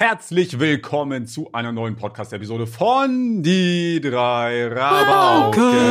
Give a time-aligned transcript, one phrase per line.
[0.00, 5.90] Herzlich willkommen zu einer neuen Podcast-Episode von Die drei Rabauken.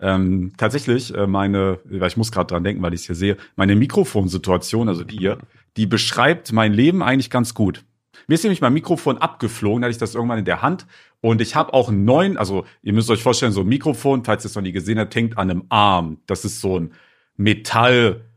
[0.00, 3.36] Ähm, tatsächlich, äh, meine, weil ich muss gerade dran denken, weil ich es hier sehe,
[3.56, 5.36] meine Mikrofonsituation, also die hier,
[5.76, 7.84] die beschreibt mein Leben eigentlich ganz gut.
[8.26, 10.86] Mir ist nämlich mein Mikrofon abgeflogen, da hatte ich das irgendwann in der Hand
[11.20, 14.46] und ich habe auch einen neuen, also ihr müsst euch vorstellen, so ein Mikrofon, falls
[14.46, 16.22] ihr es noch nie gesehen habt, hängt an einem Arm.
[16.24, 16.94] Das ist so ein
[17.36, 18.29] Metall,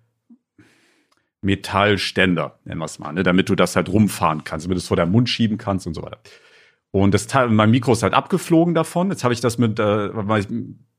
[1.43, 4.87] Metallständer, nennen wir es mal, ne, damit du das halt rumfahren kannst, damit du es
[4.87, 6.19] vor deinem Mund schieben kannst und so weiter.
[6.91, 9.09] Und das Teil, mein Mikro ist halt abgeflogen davon.
[9.09, 10.09] Jetzt habe ich das mit, äh,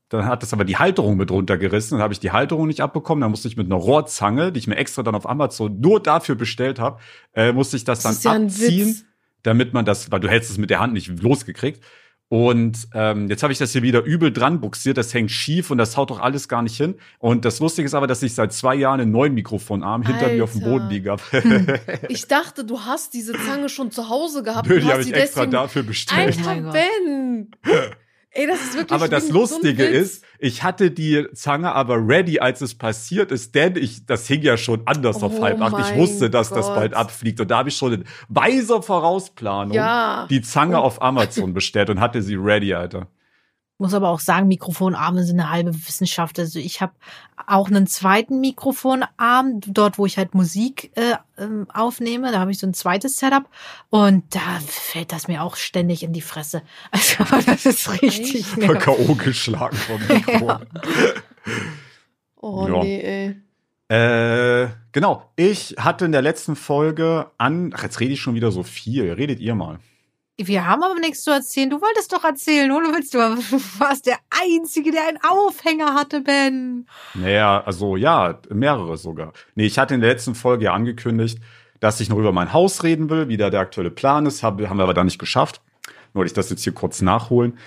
[0.09, 1.97] dann hat das aber die Halterung mit runtergerissen.
[1.97, 3.21] Dann habe ich die Halterung nicht abbekommen.
[3.21, 6.35] Dann musste ich mit einer Rohrzange, die ich mir extra dann auf Amazon nur dafür
[6.35, 6.99] bestellt habe,
[7.33, 9.03] äh, musste ich das, Das dann ja abziehen,
[9.43, 11.81] damit man das, weil du hältst es mit der Hand nicht losgekriegt.
[12.27, 15.77] Und ähm, jetzt habe ich das hier wieder übel dran buxiert, das hängt schief und
[15.77, 16.95] das haut doch alles gar nicht hin.
[17.19, 20.43] Und das Lustige ist aber, dass ich seit zwei Jahren einen neuen Mikrofonarm hinter mir
[20.43, 20.71] auf dem Alter.
[20.71, 21.79] Boden liegen habe.
[22.09, 24.67] Ich dachte, du hast diese Zange schon zu Hause gehabt.
[24.67, 26.37] Nö, die habe ich sie extra dafür bestellt.
[26.39, 26.71] Alter, Oh.
[26.71, 27.51] Ben!
[28.37, 29.93] Ey, das ist wirklich Aber das so Lustige Witz.
[30.15, 34.41] ist, ich hatte die Zange aber ready, als es passiert ist, denn ich, das hing
[34.41, 35.89] ja schon anders auf Oh halb acht.
[35.89, 36.75] Ich wusste, dass das Gott.
[36.75, 37.39] bald abfliegt.
[37.39, 40.27] Und da habe ich schon in weiser Vorausplanung Ja.
[40.29, 43.07] die Zange auf Amazon bestellt und hatte sie ready, Alter.
[43.77, 46.39] Muss aber auch sagen, Mikrofonarme sind eine halbe Wissenschaft.
[46.39, 46.93] Also ich habe
[47.45, 52.31] auch einen zweiten Mikrofonarm, dort wo ich halt Musik äh, ähm, aufnehme.
[52.31, 53.43] Da habe ich so ein zweites Setup
[53.89, 56.61] und da fällt das mir auch ständig in die Fresse.
[56.91, 58.45] Also das ist richtig.
[58.79, 59.15] K.O.
[59.15, 60.59] geschlagen vom Mikro.
[62.37, 62.83] Oh Ja.
[62.83, 63.35] nee, ey.
[63.87, 65.29] Äh, genau.
[65.35, 69.11] Ich hatte in der letzten Folge an, ach, jetzt rede ich schon wieder so viel.
[69.11, 69.79] Redet ihr mal.
[70.37, 71.69] Wir haben aber nichts zu erzählen.
[71.69, 73.17] Du wolltest doch erzählen, oder willst du?
[73.17, 76.87] Du warst der Einzige, der einen Aufhänger hatte, Ben.
[77.13, 79.31] Naja, also ja, mehrere sogar.
[79.55, 81.39] Nee, ich hatte in der letzten Folge ja angekündigt,
[81.79, 84.43] dass ich noch über mein Haus reden will, wie da der aktuelle Plan ist.
[84.43, 85.61] Hab, haben wir aber dann nicht geschafft.
[86.13, 87.57] Nur ich das jetzt hier kurz nachholen.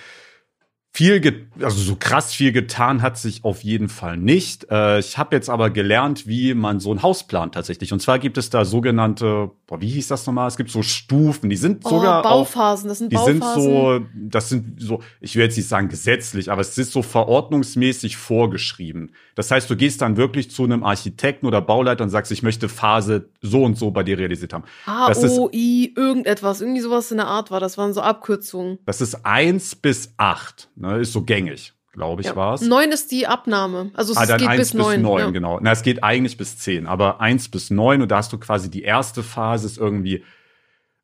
[0.91, 4.65] Viel, ge also so krass viel getan hat sich auf jeden Fall nicht.
[4.71, 7.93] Äh, ich habe jetzt aber gelernt, wie man so ein Haus plant tatsächlich.
[7.93, 10.47] Und zwar gibt es da sogenannte, boah, wie hieß das nochmal?
[10.47, 13.63] Es gibt so Stufen, die sind Oh, sogar auch Bauphasen, das sind die sind Bauphasen.
[13.63, 18.17] so, das sind so, ich will jetzt nicht sagen gesetzlich, aber es ist so verordnungsmäßig
[18.17, 19.11] vorgeschrieben.
[19.35, 22.67] Das heißt, du gehst dann wirklich zu einem Architekten oder Bauleiter und sagst, ich möchte
[22.67, 24.63] Phase so und so bei dir realisiert haben.
[24.85, 28.79] Das ist- HOI, irgendetwas, irgendwie sowas in der Art war, das waren so Abkürzungen.
[28.85, 32.35] Das ist eins bis acht, ne, ist so gängig, glaube ich, Ja.
[32.35, 32.61] war's.
[32.61, 33.91] Neun ist die Abnahme.
[33.93, 35.03] Also es Ah, dann geht eins bis neun.
[35.19, 35.29] ja.
[35.29, 35.59] genau.
[35.61, 38.69] Na, es geht eigentlich bis zehn, aber eins bis neun und da hast du quasi
[38.71, 40.23] die erste Phase ist irgendwie,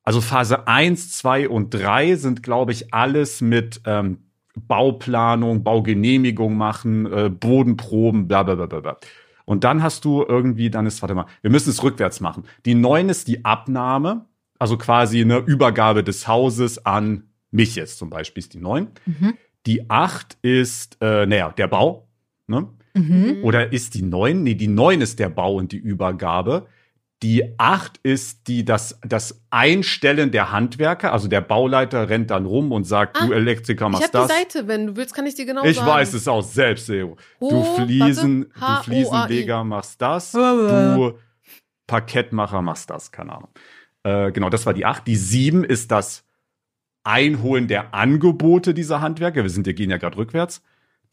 [0.03, 4.19] also Phase eins, zwei und drei sind, glaube ich, alles mit ähm,
[4.56, 8.97] Bauplanung, Baugenehmigung machen, äh, Bodenproben, bla bla bla bla bla.
[9.46, 12.44] Und dann hast du irgendwie, dann ist, warte mal, wir müssen es rückwärts machen.
[12.66, 14.25] Die neun ist die Abnahme,
[14.57, 18.88] also quasi eine Übergabe des Hauses an mich jetzt zum Beispiel ist die neun.
[19.06, 19.34] Mhm.
[19.66, 22.08] Die acht ist, äh, naja, der Bau.
[22.48, 22.68] Ne?
[22.94, 23.40] Mhm.
[23.44, 24.44] Oder ist die neun?
[24.44, 26.68] Nee, die neun ist der Bau und die Übergabe.
[27.24, 31.12] Die acht ist die, das, das Einstellen der Handwerker.
[31.14, 34.34] Also der Bauleiter rennt dann rum und sagt, Ah, du Elektriker Ich machst habe die
[34.34, 34.38] das.
[34.38, 35.88] Seite, wenn du willst, kann ich dir genau ich sagen.
[35.90, 37.16] weiß es auch selbst, Leo.
[37.40, 38.84] Du Ho- Fliesen, du H-O-A-I.
[38.84, 40.31] Fliesenleger machst das.
[40.34, 41.14] Du
[41.88, 43.50] Parkettmacher machst das, keine Ahnung.
[44.04, 45.08] Äh, genau, das war die acht.
[45.08, 46.25] Die sieben ist das
[47.06, 49.44] Einholen der Angebote dieser Handwerker.
[49.44, 50.62] Wir sind, wir gehen ja gerade rückwärts.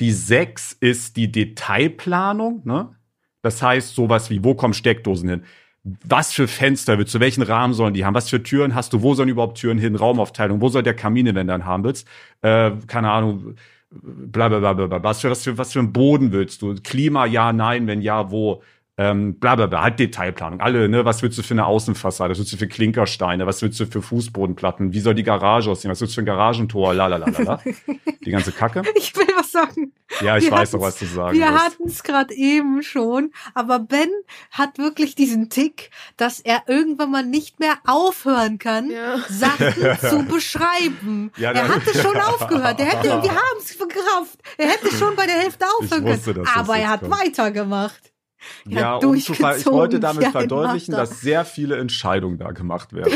[0.00, 2.96] Die sechs ist die Detailplanung, ne?
[3.42, 5.44] Das heißt, sowas wie, wo kommen Steckdosen hin?
[5.84, 7.20] Was für Fenster willst du?
[7.20, 8.14] Welchen Rahmen sollen die haben?
[8.14, 9.02] Was für Türen hast du?
[9.02, 9.96] Wo sollen überhaupt Türen hin?
[9.96, 10.60] Raumaufteilung?
[10.60, 12.06] Wo soll der Kamin, wenn du einen haben willst?
[12.40, 13.56] Äh, keine Ahnung,
[13.90, 15.02] bla, bla, bla, bla, bla.
[15.02, 16.74] Was für, was für, was für einen Boden willst du?
[16.82, 18.62] Klima, ja, nein, wenn ja, wo?
[18.98, 19.82] Ähm, bla, bla, bla.
[19.82, 20.60] Halt Detailplanung.
[20.60, 21.06] Alle, ne?
[21.06, 22.30] Was willst du für eine Außenfassade?
[22.32, 23.46] Was willst du für Klinkersteine?
[23.46, 24.92] Was willst du für Fußbodenplatten?
[24.92, 25.90] Wie soll die Garage aussehen?
[25.90, 26.92] Was willst du für ein Garagentor?
[26.92, 27.60] La, la, la, la, la.
[28.24, 28.82] Die ganze Kacke.
[28.94, 29.92] Ich will was sagen.
[30.20, 33.32] Ja, ich Wir weiß doch, hatten's- was du sagen Wir hatten es gerade eben schon,
[33.54, 34.10] aber Ben
[34.50, 39.16] hat wirklich diesen Tick, dass er irgendwann mal nicht mehr aufhören kann, Ja.
[39.28, 41.32] Sachen zu beschreiben.
[41.38, 42.78] Ja, er hatte schon aufgehört.
[42.78, 44.38] Er hätte, wir haben es verkraft.
[44.58, 46.46] Er hätte schon bei der Hälfte aufhören wusste, können.
[46.54, 47.18] Aber er hat kommt.
[47.18, 48.11] weitergemacht.
[48.68, 52.50] Ja, hat um zu ver ich wollte damit ein verdeutlichen, dass sehr viele Entscheidungen da
[52.52, 53.12] gemacht werden.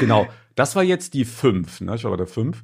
[0.00, 0.26] Genau.
[0.54, 1.94] Das war jetzt die fünf, ne?
[1.96, 2.62] Ich war bei der fünf,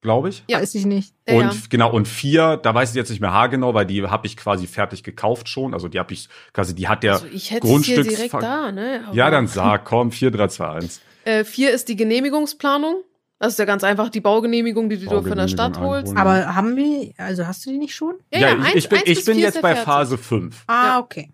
[0.00, 0.44] glaube ich.
[0.48, 0.60] Ja.
[0.60, 1.14] Weiß ich nicht.
[1.28, 1.52] Ja, und ja.
[1.68, 4.66] genau, und vier, da weiß ich jetzt nicht mehr haargenau, weil die habe ich quasi
[4.66, 5.74] fertig gekauft schon.
[5.74, 8.34] Also die habe ich quasi, die hat der also ich hätte es hier Grundstücks- direkt
[8.34, 9.04] da, ne?
[9.06, 11.00] Aber- Ja, dann sag, komm, 4, 3, 2, 1.
[11.24, 13.02] Äh, vier ist die Genehmigungsplanung.
[13.44, 16.16] Das ist ja ganz einfach die Baugenehmigung, die du von der Stadt holst.
[16.16, 18.14] Aber haben wir, also hast du die nicht schon?
[18.32, 19.84] Ja, ja, ich, eins, ich bin, eins ich bis bin jetzt ja bei fertig.
[19.84, 20.64] Phase 5.
[20.66, 20.98] Ah, Ja.
[21.00, 21.30] okay.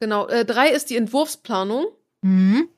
[0.00, 0.26] Genau.
[0.28, 1.86] Äh, drei ist die Entwurfsplanung.
[2.22, 2.68] Mhm.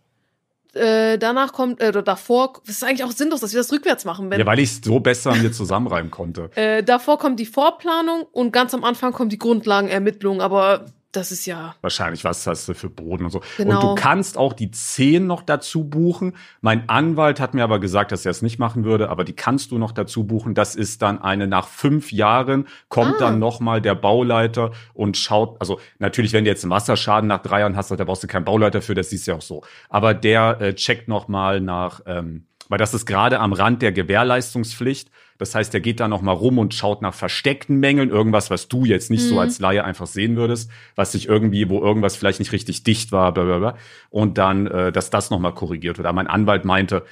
[0.75, 4.04] äh, danach kommt, äh, oder davor, das ist eigentlich auch sinnlos, dass wir das rückwärts
[4.04, 4.30] machen.
[4.30, 6.50] Wenn, Ja, weil ich es so besser mir zusammenreimen konnte.
[6.54, 10.84] äh, davor kommt die Vorplanung und ganz am Anfang kommt die Grundlagenermittlung, aber
[11.19, 11.75] das ist ja.
[11.81, 13.43] Wahrscheinlich, was hast du für Boden und so.
[13.56, 13.75] Genau.
[13.75, 16.35] Und du kannst auch die 10 noch dazu buchen.
[16.61, 19.70] Mein Anwalt hat mir aber gesagt, dass er es nicht machen würde, aber die kannst
[19.70, 20.55] du noch dazu buchen.
[20.55, 23.19] Das ist dann eine nach fünf Jahren kommt Ah.
[23.19, 27.43] dann noch mal der Bauleiter und schaut, also natürlich, wenn du jetzt einen Wasserschaden nach
[27.43, 29.62] drei Jahren hast, da brauchst du keinen Bauleiter für, das ist ja auch so.
[29.88, 33.93] Aber der äh, checkt noch mal nach, ähm, weil das ist gerade am Rand der
[33.93, 35.11] Gewährleistungspflicht.
[35.38, 38.69] Das heißt, der geht da noch mal rum und schaut nach versteckten Mängeln, irgendwas, was
[38.69, 39.40] du jetzt nicht so Mhm.
[39.40, 43.32] als Laie einfach sehen würdest, was sich irgendwie, wo irgendwas vielleicht nicht richtig dicht war,
[43.32, 43.76] bla bla bla.
[44.11, 46.06] Und dann, äh, dass das noch mal korrigiert wird.
[46.06, 47.05] Aber mein Anwalt meinte,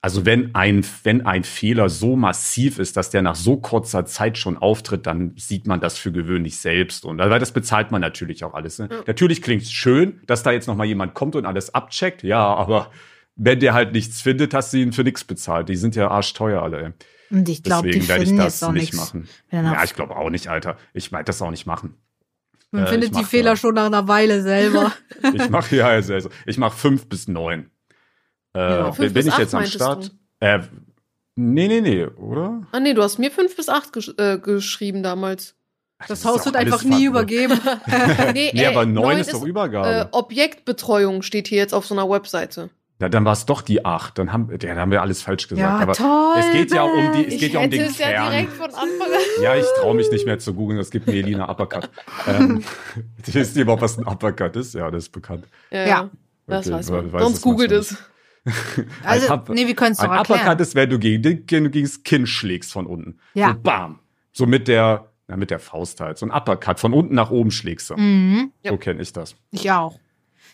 [0.00, 4.38] also wenn ein, wenn ein Fehler so massiv ist, dass der nach so kurzer Zeit
[4.38, 7.04] schon auftritt, dann sieht man das für gewöhnlich selbst.
[7.04, 8.78] Und weil das bezahlt man natürlich auch alles.
[8.78, 8.88] Ne?
[8.90, 8.98] Ja.
[9.08, 12.22] Natürlich klingt es schön, dass da jetzt noch mal jemand kommt und alles abcheckt.
[12.22, 12.92] Ja, aber
[13.34, 15.68] wenn der halt nichts findet, hast du ihn für nichts bezahlt.
[15.68, 16.80] Die sind ja arschteuer alle.
[16.80, 16.92] Ey.
[17.30, 19.28] Und ich glaube, die Deswegen werde ich das jetzt auch nicht machen.
[19.50, 20.76] Ja, ich glaube auch nicht, Alter.
[20.94, 21.94] Ich meine das auch nicht machen.
[22.70, 23.56] Man Äh, findet die mach Fehler ja.
[23.56, 24.92] schon nach einer Weile selber.
[25.34, 27.70] Ich mache ja also, also ich mache fünf bis neun.
[28.54, 30.14] Äh, Ja, bin fünf bin bis ich acht jetzt am Start?
[30.40, 30.60] Äh,
[31.34, 32.62] nee, nee, nee, oder?
[32.72, 35.54] Ah nee, du hast mir fünf bis acht gesch äh, geschrieben damals.
[36.06, 37.58] Das ist Haus wird einfach nie übergeben.
[38.32, 40.08] Nee, Nee, ey, aber neun neun ist doch Äh, Übergabe.
[40.12, 42.70] Objektbetreuung steht hier jetzt auf so einer Webseite.
[43.00, 44.18] Ja, dann war es doch die acht.
[44.18, 45.60] Dann haben, ja, dann haben wir alles falsch gesagt.
[45.60, 47.98] Ja, aber toll, es geht ja um die, es ich geht ja um den es
[47.98, 48.30] ja Kern.
[48.32, 49.42] direkt von Anfang an.
[49.42, 50.78] Ja, ich traue mich nicht mehr zu googeln.
[50.78, 51.88] Das gibt mir Elina Uppercut.
[52.26, 52.64] ähm,
[53.24, 54.74] wisst ihr überhaupt, was ein Uppercut ist?
[54.74, 55.44] Ja, das ist bekannt.
[55.70, 56.10] Ja, Ja.
[56.48, 57.12] das Okay, weiß we- man.
[57.12, 57.96] weiß Sonst es googelt es.
[59.04, 60.40] Also, Ein Up- nee, wir können es doch Ein erklären.
[60.40, 63.18] Uppercut ist, wenn du gegen, gegen, gegen das Kinn schlägst von unten.
[63.34, 63.52] Ja.
[63.52, 63.98] So bam.
[64.32, 66.16] So mit der, na, mit der Faust halt.
[66.18, 66.80] So ein Uppercut.
[66.80, 67.96] Von unten nach oben schlägst du.
[67.96, 68.70] Mhm, Ja.
[68.72, 69.36] So kenne ich das.
[69.50, 69.98] ich auch.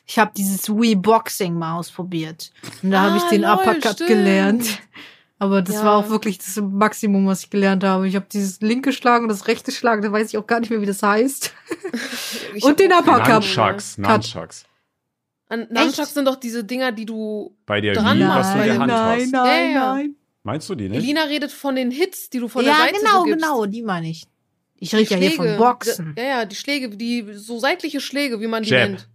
[0.06, 2.50] Ich habe dieses Wii Boxing mal ausprobiert.
[2.82, 4.08] Und da habe ich Ah, den lol, Uppercut stimmt.
[4.08, 4.78] gelernt.
[5.38, 5.84] Aber das Ja.
[5.84, 8.06] war auch wirklich das Maximum, was ich gelernt habe.
[8.06, 10.70] Ich habe dieses linke Schlagen und das rechte Schlagen, da weiß ich auch gar nicht
[10.70, 11.52] mehr, wie das heißt.
[12.54, 13.28] Ich Und den auch Uppercut.
[13.42, 13.98] Nunchucks.
[13.98, 14.64] Nunchucks.
[15.48, 17.56] An Nunchucks sind doch diese Dinger, die du.
[17.66, 19.32] Bei der Dran machst was du in bei der Hand nein, hast.
[19.32, 19.94] nein, Ja, ja.
[19.94, 20.14] nein.
[20.42, 21.02] Meinst du die nicht?
[21.02, 23.40] Elina redet von den Hits, die du von ja, der Seite genau, so gibst.
[23.40, 24.24] genau, die meine ich.
[24.78, 25.56] Ich rede ja hier von.
[25.56, 26.14] Boxen.
[26.18, 28.88] Ja, ja, die Schläge, die so seitliche Schläge, wie man die Jab.
[28.90, 29.08] nennt.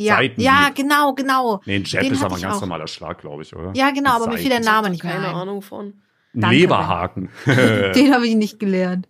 [0.00, 0.44] Ja, Seitenhieb.
[0.46, 1.60] ja, genau, genau.
[1.66, 2.60] Nee, ein Jab Den ist aber ein ganz auch.
[2.62, 3.72] normaler Schlag, glaube ich, oder?
[3.74, 4.74] Ja, genau, aber mir fiel der Seiten.
[4.74, 5.34] Name nicht mehr Keine ein.
[5.34, 6.00] Ahnung von.
[6.32, 7.28] Danke, Leberhaken.
[7.46, 9.08] Den habe ich nicht gelernt.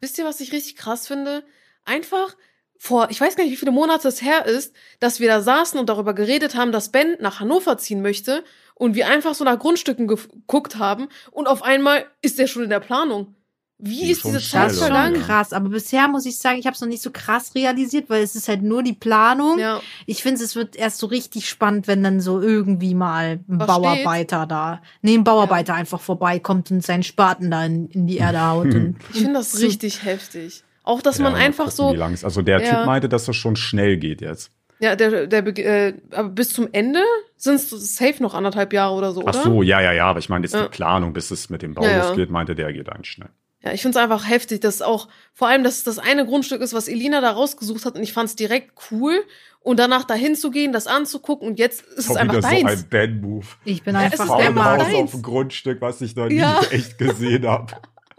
[0.00, 1.42] Wisst ihr, was ich richtig krass finde?
[1.86, 2.36] Einfach
[2.76, 5.80] vor, ich weiß gar nicht, wie viele Monate es her ist, dass wir da saßen
[5.80, 8.44] und darüber geredet haben, dass Ben nach Hannover ziehen möchte
[8.74, 12.68] und wir einfach so nach Grundstücken geguckt haben und auf einmal ist der schon in
[12.70, 13.35] der Planung.
[13.78, 14.86] Wie Die ist schon diese Zeit Das ist oder?
[14.86, 15.22] schon vergangen?
[15.22, 15.52] krass.
[15.52, 18.34] Aber bisher muss ich sagen, ich habe es noch nicht so krass realisiert, weil es
[18.34, 19.58] ist halt nur die Planung.
[19.58, 23.60] Ja, Ich finde, es wird erst so richtig spannend, wenn dann so irgendwie mal ein
[23.60, 28.16] Was Bauarbeiter da, nee, ein Bauarbeiter einfach vorbeikommt und seinen Spaten da in, in die
[28.16, 28.66] Erde haut.
[28.74, 30.62] Und ich finde das so- richtig heftig.
[30.82, 32.76] Auch, dass Ja, man einfach gucken, so, lang also der Ja.
[32.76, 34.52] Typ meinte, dass das schon schnell geht jetzt.
[34.78, 37.00] ja, der, der, Beg- äh, aber bis zum Ende
[37.36, 39.42] sind es safe noch anderthalb Jahre oder so, Ach oder?
[39.42, 40.62] so, ja, ja, ja, aber ich meine jetzt Ja.
[40.62, 42.06] die Planung, bis es mit dem Bau Ja, ja.
[42.08, 43.28] losgeht, meinte der geht eigentlich schnell.
[43.66, 46.72] Ja, ich find's einfach heftig, dass auch, vor allem, dass es das eine Grundstück ist,
[46.72, 49.24] was Elina da rausgesucht hat und ich fand's direkt cool
[49.60, 52.60] und danach dahin zu gehen, das anzugucken und jetzt ist es Auch einfach deins.
[52.62, 53.44] so ein Ben-Move.
[53.64, 54.26] ich bin Ja, es einfach.
[54.26, 54.94] Frauenhaus deins.
[54.94, 56.60] auf dem Grundstück, was ich noch nie Ja.
[56.70, 57.72] echt gesehen habe.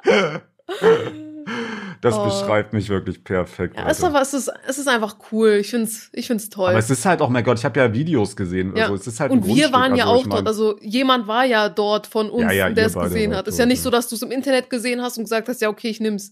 [2.02, 2.26] Das Oh.
[2.26, 3.76] beschreibt mich wirklich perfekt.
[3.78, 5.58] ja, es ist aber, es ist, es ist einfach cool.
[5.62, 6.70] Ich find's, ich find's toll.
[6.70, 8.76] aber es ist halt auch, mein Gott, ich habe ja Videos gesehen.
[8.76, 8.84] Ja.
[8.84, 10.48] Also es ist halt ein und wir waren ja also auch ich mein, dort.
[10.48, 13.48] Also jemand war ja dort von uns, Ja, ja, der es gesehen hat.
[13.48, 15.62] Ist dort, ja nicht so, dass du es im Internet gesehen hast und gesagt hast,
[15.62, 16.32] ja, okay, ich nimm's.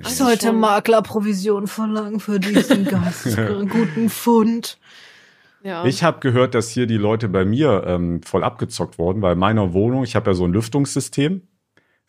[0.00, 3.24] Ich Also sollte Maklerprovision verlangen für diesen ganz
[3.70, 4.78] guten Fund.
[5.62, 5.84] Ja.
[5.84, 9.38] Ich habe gehört, dass hier die Leute bei mir ähm, voll abgezockt wurden, weil in
[9.38, 11.42] meiner Wohnung, ich habe ja so ein Lüftungssystem.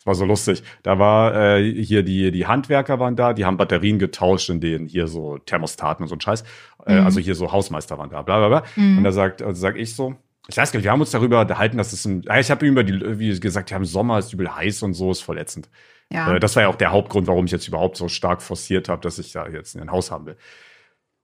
[0.00, 0.62] Das war so lustig.
[0.82, 4.86] Da war äh, hier die die Handwerker waren da, die haben Batterien getauscht in denen
[4.86, 6.42] hier so Thermostaten und so ein Scheiß.
[6.86, 7.04] Äh, Mhm.
[7.04, 8.62] also hier so Hausmeister waren da, bla bla bla.
[8.76, 8.98] Mhm.
[8.98, 10.14] Und da sagt also sag ich so,
[10.48, 12.66] ich weiß gar nicht, wir haben uns darüber unterhalten, dass es ein, ja, ich habe
[12.66, 15.68] über die wie gesagt, ja, im Sommer ist übel heiß und so, ist voll ätzend.
[16.10, 16.34] Ja.
[16.34, 19.02] Äh, das war ja auch der Hauptgrund, warum ich jetzt überhaupt so stark forciert habe,
[19.02, 20.36] dass ich da jetzt ein Haus haben will.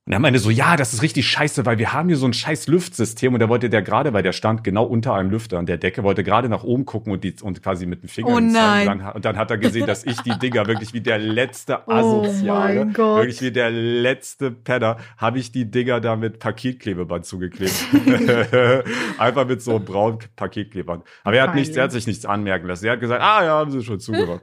[0.09, 2.33] Und er meinte so, ja, das ist richtig scheiße, weil wir haben hier so ein
[2.33, 5.67] scheiß Lüftsystem und da wollte der gerade, weil der stand genau unter einem Lüfter an
[5.67, 8.39] der Decke, wollte gerade nach oben gucken und, die, und quasi mit dem Finger Oh
[8.39, 8.87] ihn zeigen.
[8.87, 8.89] nein.
[8.99, 11.81] Und dann, und dann hat er gesehen, dass ich die Dinger wirklich wie der letzte
[11.89, 13.17] Oh Asoziale, Gott.
[13.23, 17.75] wirklich wie der letzte Penner, habe ich die Dinger da mit Paketklebeband zugeklebt.
[19.19, 21.03] Einfach mit so einem braunen Paketklebeband.
[21.25, 22.87] Aber er hat, nichts, er hat sich nichts anmerken lassen.
[22.87, 24.43] Er hat gesagt, ah ja, haben sie schon zugemacht.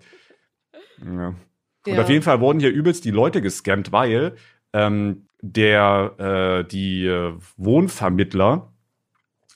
[1.05, 1.27] ja.
[1.29, 1.37] Und
[1.95, 2.01] Ja.
[2.01, 4.35] auf jeden Fall wurden hier übelst die Leute gescammt, weil
[4.73, 8.69] ähm, der äh, die äh, Wohnvermittler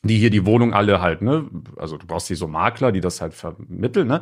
[0.04, 3.20] die hier die Wohnung alle halt, ne, also du brauchst hier so Makler, die das
[3.20, 4.22] halt vermitteln, ne?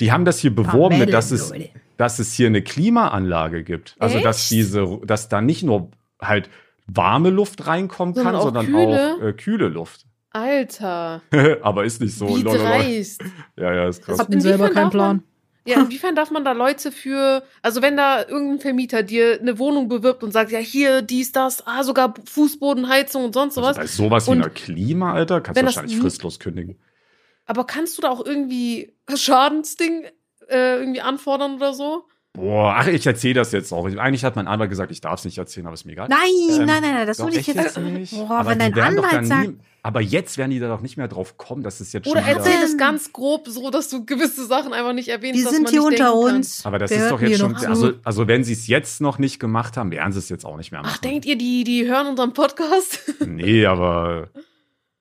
[0.00, 1.52] Die haben das hier beworben, mit, dass es,
[1.96, 3.94] dass es hier eine Klimaanlage gibt.
[4.00, 4.50] Also dass Echt?
[4.50, 6.50] diese, dass da nicht nur halt
[6.88, 9.14] warme Luft reinkommen kann, Sondern auch sondern kühle?
[9.14, 10.04] auch äh, kühle Luft.
[10.30, 11.22] Alter,
[11.62, 12.28] Aber ist nicht so.
[12.28, 13.22] wie dreist.
[13.56, 14.18] Ja, ja, ist krass.
[14.18, 15.22] Hatten selber Inwiefern keinen darf Plan.
[15.66, 19.88] Ja, inwiefern darf man da Leute für, also wenn da irgendein Vermieter dir eine Wohnung
[19.88, 23.76] bewirbt und sagt, ja, hier, dies, das, ah, sogar Fußbodenheizung und sonst Also sowas.
[23.76, 26.76] bei sowas wie einer Klima, Alter, kannst du wahrscheinlich fristlos kündigen.
[27.46, 30.04] Aber kannst du da auch irgendwie Schadensding
[30.48, 32.06] äh, irgendwie anfordern oder so?
[32.36, 33.86] Boah, ach, ich erzähle das jetzt auch.
[33.86, 36.08] Eigentlich hat mein Anwalt gesagt, ich darf es nicht erzählen, aber ist mir egal.
[36.08, 36.18] Nein,
[36.50, 37.78] Ähm, nein, nein, nein, das würde ich jetzt.
[37.78, 38.12] nicht.
[38.12, 40.96] Boah, aber wenn die dein Anwalt sagt, nie, Aber jetzt werden die da doch nicht
[40.96, 42.38] mehr drauf kommen, dass es jetzt Oder schon wieder...
[42.40, 45.38] erzähl das ganz grob, so dass du gewisse Sachen einfach nicht erwähnst.
[45.38, 46.36] wir dass sind man hier nicht unter denken kann.
[46.38, 46.66] uns.
[46.66, 49.38] Aber das Wir ist doch jetzt schon, also, also wenn sie es jetzt noch nicht
[49.38, 50.92] gemacht haben, werden sie es jetzt auch nicht mehr machen.
[50.96, 52.98] Ach, denkt ihr, die, die hören unseren Podcast?
[53.24, 54.28] Nee, aber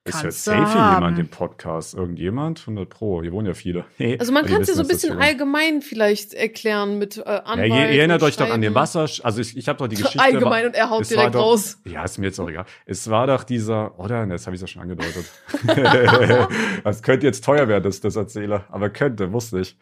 [0.05, 1.93] es hört safe jemand den Podcast.
[1.93, 2.59] Irgendjemand?
[2.61, 3.21] 100 Pro.
[3.21, 3.85] Hier wohnen ja viele.
[3.97, 7.21] Hey, Also man kann es ja so ein das bisschen allgemein vielleicht erklären mit äh,
[7.21, 7.69] Anwalt.
[7.69, 8.75] Ja, ihr, ihr erinnert euch doch an den.
[8.75, 10.19] Wasser, also ich, ich habe doch die Geschichte.
[10.19, 11.79] Allgemein und er haut direkt doch, raus.
[11.85, 12.65] Ja, ist mir jetzt auch egal.
[12.85, 14.25] Es war doch dieser, oder?
[14.25, 15.25] Ne, Das habe ich ja schon angedeutet.
[16.83, 18.65] das könnte jetzt teuer werden, dass ich das erzähle.
[18.69, 19.77] Aber könnte, muss nicht.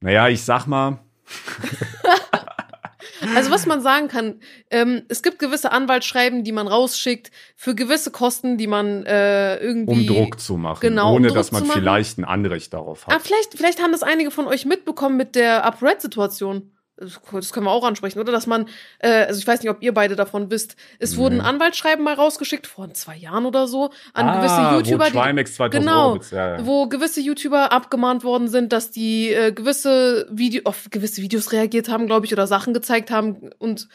[0.00, 0.98] Naja, ich sag mal,
[3.34, 8.10] Also was man sagen kann, ähm, es gibt gewisse Anwaltsschreiben, die man rausschickt für gewisse
[8.10, 10.80] Kosten, die man äh, irgendwie um Druck zu machen.
[10.80, 13.22] Genau, um ohne Druck dass man vielleicht ein Anrecht darauf Ah, hat.
[13.22, 16.70] vielleicht, vielleicht haben das einige von euch mitbekommen mit der UpRed-Situation.
[17.00, 18.32] Das können wir auch ansprechen, oder?
[18.32, 18.66] Dass man,
[18.98, 21.18] äh, also ich weiß nicht, ob ihr beide davon wisst, es Nee.
[21.18, 25.18] wurden Anwaltsschreiben mal rausgeschickt, vor zwei Jahren oder so, an ah, gewisse YouTuber, wo die,
[25.18, 26.66] Trimax 2000 genau, ja.
[26.66, 31.88] wo gewisse YouTuber abgemahnt worden sind, dass die äh, gewisse Video auf gewisse Videos reagiert
[31.88, 33.88] haben, glaube ich, oder Sachen gezeigt haben und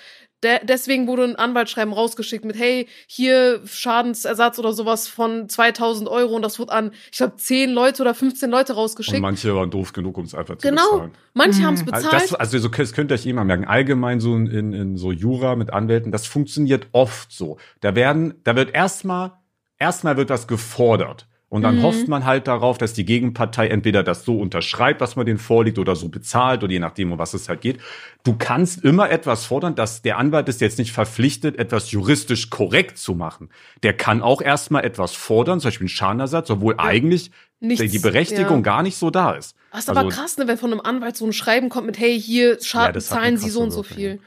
[0.43, 6.35] de deswegen wurde ein Anwaltsschreiben rausgeschickt mit hey hier Schadensersatz oder sowas von 2000 Euro
[6.35, 9.21] und das wurde an ich glaube 10 Leute oder 15 Leute Und rausgeschickt.
[9.21, 11.11] manche waren doof genug, um es einfach zu Genau, bezahlen.
[11.33, 11.65] manche Mhm.
[11.65, 12.23] haben es Also, bezahlt.
[12.23, 13.65] das, also so, das könnt ihr euch immer merken.
[13.65, 17.57] Allgemein so in, in so Jura mit Anwälten, das funktioniert oft so.
[17.81, 19.31] Da werden, da wird erstmal,
[19.79, 21.27] erstmal wird was gefordert.
[21.47, 21.83] Und dann Mhm.
[21.83, 25.77] hofft man halt darauf, dass die Gegenpartei entweder das so unterschreibt, was man denen vorliegt,
[25.77, 27.79] oder so bezahlt, oder je nachdem, um was es halt geht.
[28.23, 32.97] Du kannst immer etwas fordern, dass der Anwalt ist jetzt nicht verpflichtet, etwas juristisch korrekt
[32.97, 33.49] zu machen.
[33.83, 38.57] Der kann auch erstmal etwas fordern, zum Beispiel einen Schadenersatz, obwohl eigentlich Nichts, die Berechtigung
[38.57, 38.61] ja.
[38.63, 39.55] gar nicht so da ist.
[39.71, 41.99] Das ist aber Also- krass, ne, wenn von einem Anwalt so ein Schreiben kommt mit,
[41.99, 44.19] hey, hier Schaden, Ja, zahlen Sie so und so viel.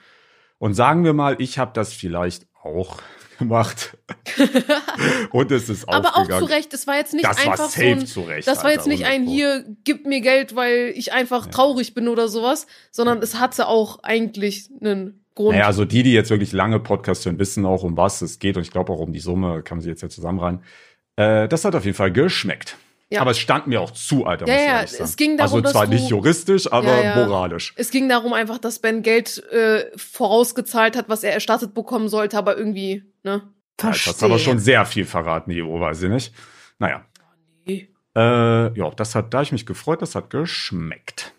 [0.59, 2.99] Und sagen wir mal, ich habe das vielleicht auch
[3.39, 3.97] gemacht.
[5.31, 7.81] Und es ist Aber auch zu Recht, es war jetzt nicht Das war einfach so
[7.81, 8.47] safe ein, zu Recht.
[8.47, 9.35] das war jetzt Alter, nicht ein 100 Pro.
[9.35, 14.03] hier, gib mir Geld, weil ich einfach traurig bin oder sowas, sondern es hatte auch
[14.03, 15.53] eigentlich einen Grund.
[15.53, 18.57] Naja, also die, die jetzt wirklich lange Podcasts hören, wissen auch, um was es geht.
[18.57, 20.63] Und ich glaube auch um die Summe, kann man sie jetzt ja zusammenreihen.
[21.17, 22.77] Äh, das hat auf jeden Fall geschmeckt.
[23.11, 23.23] Ja.
[23.23, 24.47] Aber es stand mir auch zu, Alter.
[24.47, 27.03] Ja, muss ich ja, es ging darum, Also dass zwar du- nicht juristisch, aber Ja,
[27.21, 27.27] ja.
[27.27, 27.73] moralisch.
[27.77, 32.37] Es ging darum einfach, dass Ben Geld äh, vorausgezahlt hat, was er erstattet bekommen sollte,
[32.37, 33.43] aber irgendwie, ne?
[33.81, 36.35] Ja, das hast aber schon sehr viel verraten, Ivo, weiß ich nicht.
[36.79, 37.05] Naja.
[37.65, 37.89] Nee.
[38.15, 38.21] Äh,
[38.79, 41.33] ja, das hat, da hab ich mich gefreut, das hat geschmeckt.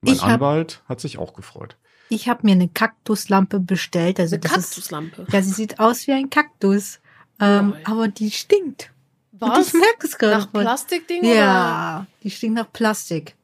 [0.00, 1.76] Mein Ich hab- Anwalt hat sich auch gefreut.
[2.08, 4.18] Ich habe mir eine Kaktuslampe bestellt.
[4.20, 5.26] Also Eine das ist, Kaktuslampe.
[5.30, 7.00] ja, sie sieht aus wie ein Kaktus.
[7.40, 8.90] Ähm, aber die stinkt.
[9.38, 9.68] Und Was?
[9.68, 10.52] ich merke es gerade Nach.
[10.52, 11.34] Plastikding oder?
[11.34, 13.34] Ja, die stinkt nach Plastik.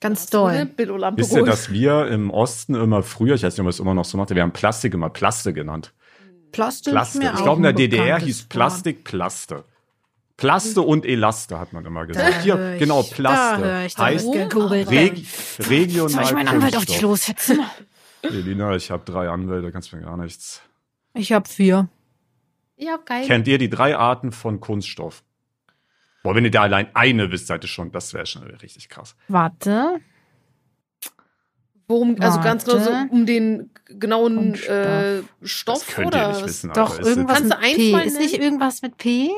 [0.00, 0.66] Ganz doll.
[0.66, 3.80] Billo-Lampe Wisst ihr, dass wir im Osten immer früher, ich weiß nicht, ob man es
[3.80, 5.92] immer noch so macht, wir haben Plastik immer Plaste genannt.
[6.52, 6.92] Plastik.
[6.92, 7.18] Plaste.
[7.18, 8.44] ist mir Ich glaube, in der DDR hieß.
[8.44, 9.64] Plastik Plaste.
[10.36, 12.28] Plaste und Elaste hat man immer gesagt.
[12.28, 13.64] Da Hier, genau, Da Plaste.
[13.64, 17.60] hör ich, da heißt reg Soll regional ich meinen Anwalt auf dich loshetzen?
[18.22, 20.60] Elina, ich habe drei Anwälte, kannst mir gar nichts.
[21.14, 21.88] Ich habe vier.
[22.76, 23.26] Ja, geil.
[23.26, 25.22] Kennt ihr die drei Arten von Kunststoff?
[26.22, 29.14] Boah, wenn ihr da allein eine wisst, seid ihr schon, das wäre schon richtig krass.
[29.28, 30.00] Warte.
[31.88, 34.68] Worum, also ganz genau so um den genauen Kunststoff.
[34.74, 36.72] äh, Stoff Das könnt oder ihr nicht wissen.
[36.74, 37.08] Doch, Alter.
[37.08, 37.92] Irgendwas Kannst mit du eins P.
[37.92, 38.44] mal Ist nicht nennen?
[38.44, 39.30] irgendwas mit P?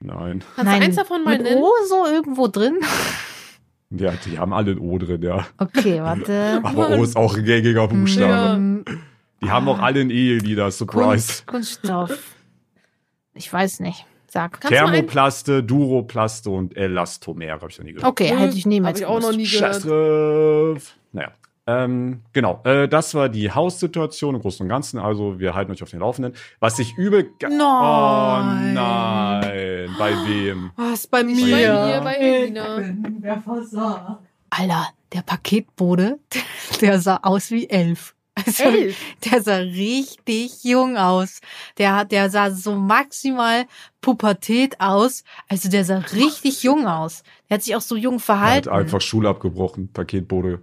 [0.00, 0.42] Nein.
[0.56, 1.62] Kannst du eins davon mal mit nennen?
[1.62, 2.78] O so irgendwo drin?
[3.90, 5.46] Ja, die haben alle ein O drin, ja.
[5.58, 6.60] Okay, warte.
[6.64, 8.82] Aber O ist auch ein gängiger Buchstabe.
[8.84, 8.94] Ja.
[9.42, 11.44] Die haben auch alle ein Ehelieder, Surprise.
[11.46, 12.18] Kunst, Kunststoff.
[13.34, 14.04] Ich weiß nicht.
[14.28, 14.60] Sag.
[14.60, 18.10] Kannst Thermoplaste, Duroplaste und Elastomer, habe ich noch nie gehört.
[18.10, 20.76] Okay, hätte ich niemals Hab ich auch noch nie Scheiß gehört.
[20.78, 20.94] drauf.
[21.12, 21.32] Naja.
[21.64, 24.98] Ähm, genau, äh, das war die Haussituation im Großen und Ganzen.
[24.98, 26.34] Also wir halten euch auf den Laufenden.
[26.58, 27.30] Was ich übel...
[27.38, 27.60] ge- Nein.
[27.60, 29.90] Oh nein.
[29.98, 30.72] Bei wem?
[30.76, 32.78] Was bei Nicht bei mir, bei Elina.
[34.50, 36.18] Alter, der Paketbote,
[36.80, 38.14] der sah aus wie elf.
[38.34, 38.96] Also, Elf?
[39.30, 41.40] der sah richtig jung aus.
[41.78, 43.66] Der hat, der sah so maximal
[44.00, 45.22] Pubertät aus.
[45.48, 47.22] Also der sah richtig jung aus.
[47.50, 48.68] Der hat sich auch so jung Er hat verhalten.
[48.70, 50.60] einfach Schule abgebrochen, Paketbote.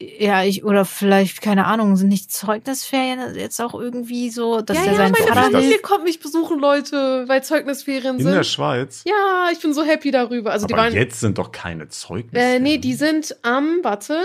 [0.00, 4.82] Ja, ich, oder vielleicht, keine Ahnung, sind nicht Zeugnisferien jetzt auch irgendwie so, dass ja,
[4.84, 5.82] der ja, seinen meine Vater das- Familie hilft?
[5.84, 8.46] kommt mich besuchen, Leute, weil Zeugnisferien In der sind.
[8.46, 9.04] Schweiz.
[9.06, 10.50] Ja, ich bin so happy darüber.
[10.50, 10.94] Also die Aber waren.
[10.94, 12.44] jetzt sind doch keine Zeugnisse.
[12.44, 14.20] Äh, nee, die sind am, warte,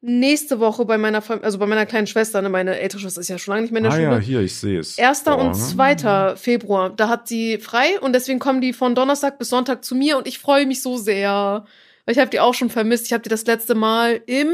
[0.00, 3.28] nächste Woche bei meiner Fam also bei meiner kleinen Schwester, ne, meine ältere Schwester ist
[3.28, 4.06] ja schon lange nicht mehr in der Ah Schule.
[4.08, 4.98] ja, hier, ich sehe es.
[4.98, 5.24] 1.
[5.24, 5.38] Boah.
[5.38, 6.36] und 2.
[6.36, 10.16] Februar, da hat sie frei und deswegen kommen die von Donnerstag bis Sonntag zu mir
[10.18, 11.64] und ich freue mich so sehr.
[12.04, 13.06] Weil ich habe die auch schon vermisst.
[13.06, 14.48] Ich habe die das letzte Mal im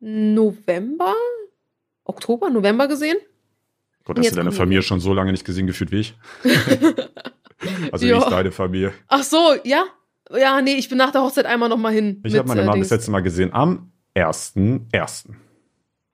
[0.00, 1.14] November,
[2.04, 3.16] Oktober, November gesehen.
[4.04, 4.52] Gott, hast du deine.
[4.52, 6.14] Familie schon so lange nicht gesehen gefühlt wie ich?
[7.92, 8.18] also Ja.
[8.18, 8.92] nicht deine Familie.
[9.08, 9.84] Ach so, ja?
[10.34, 12.22] Ja, nee, ich bin nach der Hochzeit einmal noch mal hin.
[12.24, 15.26] Ich habe meine äh, Mama das letzte Mal gesehen am 1.1.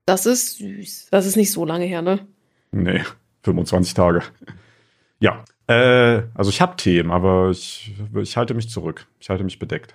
[0.07, 1.09] Das ist süß.
[1.11, 2.26] Das ist nicht so lange her, ne?
[2.73, 3.04] Nee,
[3.45, 4.23] 25 Tage.
[5.23, 9.07] Ja, äh, also ich habe Themen, aber ich, ich halte mich zurück.
[9.21, 9.95] Ich halte mich bedeckt.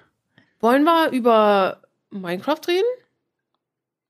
[0.60, 1.82] Wollen wir über
[2.12, 2.86] Minecraft reden?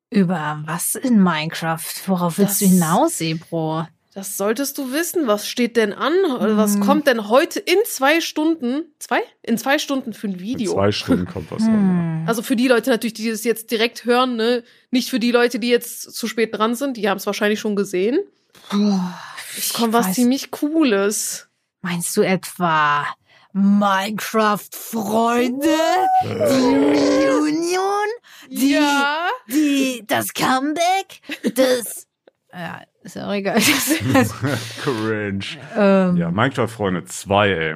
[0.09, 1.85] Über was in Minecraft?
[2.07, 3.87] Worauf willst du Das- hinaus, Ebro?
[4.15, 5.27] Das solltest du wissen.
[5.27, 6.13] Was steht denn an?
[6.57, 6.79] Was Hm.
[6.81, 8.85] kommt denn heute in zwei Stunden?
[8.97, 9.21] Zwei?
[9.43, 10.71] In zwei Stunden für ein In Video.
[10.73, 11.63] zwei Stunden kommt was.
[11.63, 12.23] an.
[12.27, 14.63] Also für die Leute natürlich, die das jetzt direkt hören, ne?
[14.89, 16.97] Nicht für die Leute, die jetzt zu spät dran sind.
[16.97, 18.17] Die haben es wahrscheinlich schon gesehen.
[18.71, 19.13] Boah,
[19.57, 21.47] Es ich kommt was weiß- ziemlich Cooles.
[21.81, 23.05] Meinst du etwa
[23.53, 25.67] Minecraft-Freunde?
[26.23, 28.07] Die Reunion?
[28.49, 29.29] Die, Ja.
[29.47, 31.21] die, das Comeback?
[31.55, 32.07] Das,
[32.53, 33.59] ja, ist ja auch egal.
[34.81, 35.45] Cringe.
[35.75, 37.75] ähm, Ja, Minecraft-Freunde 2, ey.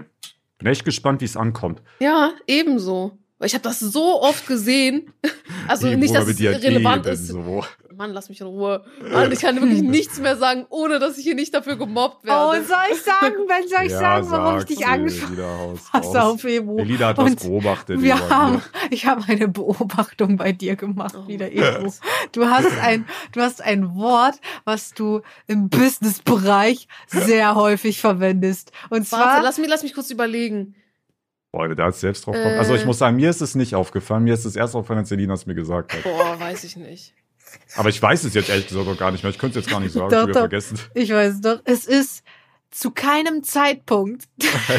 [0.57, 1.81] Bin echt gespannt, wie es ankommt.
[1.99, 3.17] Ja, ebenso.
[3.37, 5.13] Weil Ich habe das so oft gesehen.
[5.67, 7.27] Also Wie, nicht, dass es relevant ist.
[7.27, 7.63] So.
[7.99, 8.85] Mann, lass mich in Ruhe.
[9.11, 12.27] Mann, ich kann wirklich nichts mehr sagen, ohne dass ich hier nicht dafür gemobbt oh,
[12.53, 12.63] werde.
[12.65, 16.15] soll ich sagen, Ben, soll ich Ja, sagen, warum ich dich angesprochen wieder raus, Pass
[16.15, 16.41] auf.
[16.45, 18.01] Elida hat was beobachtet.
[18.01, 21.27] Wir haben, ich habe eine Beobachtung bei dir gemacht, Oh.
[21.27, 21.93] wieder Ebro.
[22.31, 28.71] Du hast ein, du hast ein Wort, was du im Businessbereich sehr häufig verwendest.
[28.89, 30.73] Und zwar, Warte, lass mich, lass mich kurz überlegen.
[31.53, 32.35] Freunde, da ist selbst drauf.
[32.35, 32.57] Äh.
[32.57, 34.23] Also ich muss sagen, mir ist es nicht aufgefallen.
[34.23, 36.03] Mir ist es erst aufgefallen, als Elina es mir gesagt hat.
[36.03, 37.13] Boah, weiß ich nicht.
[37.75, 39.31] Aber ich weiß es jetzt ehrlich gesagt auch gar nicht mehr.
[39.31, 40.09] Ich könnte es jetzt gar nicht sagen.
[40.09, 40.39] Doch, ich habe doch.
[40.41, 40.79] vergessen.
[40.93, 42.23] ich weiß doch, es ist
[42.71, 44.25] zu keinem Zeitpunkt.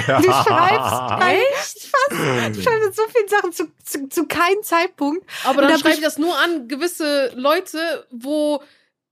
[0.06, 0.20] Ja.
[0.20, 5.24] Du schreibst echt fast, du schreibst so viele Sachen zu, zu, zu keinem Zeitpunkt.
[5.44, 8.62] Aber dann da schreibe ich das nur an gewisse Leute, wo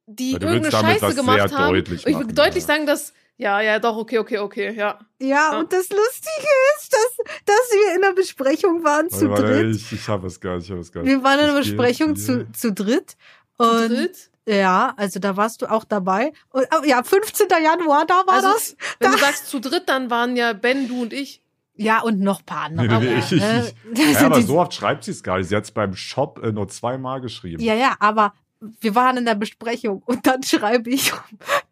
[0.06, 1.74] die willst irgendeine Scheiße gemacht sehr haben.
[1.74, 2.66] deutlich Und ich will machen, deutlich ja.
[2.66, 3.12] sagen, dass.
[3.40, 4.98] Ja, ja, doch, okay, okay, okay, ja.
[5.20, 5.58] Ja, Ja.
[5.60, 9.76] und das Lustige ist, dass, dass wir in der Besprechung waren zu Warte, warte, dritt.
[9.76, 10.64] ich, ich habe es gar nicht.
[10.64, 11.10] Ich habe es gar nicht.
[11.10, 13.16] Wir waren in der Ich Besprechung zu, zu dritt.
[13.60, 14.30] Zu Und dritt?
[14.46, 16.32] ja, also da warst du auch dabei.
[16.50, 17.48] Und, oh, ja, 15.
[17.62, 18.76] Januar, da war Also, das.
[19.00, 21.42] Wenn Da- du sagst zu dritt, dann waren ja Ben, du und ich.
[21.80, 22.86] Ja, und noch ein paar andere.
[22.88, 23.70] Nee, nee, ich- ich- ne?
[23.94, 25.48] Ja, aber so oft schreibt sie es gar nicht.
[25.48, 27.62] Sie hat es beim Shop äh, nur zweimal geschrieben.
[27.62, 31.12] ja, ja, aber wir waren in der Besprechung und dann schreibe ich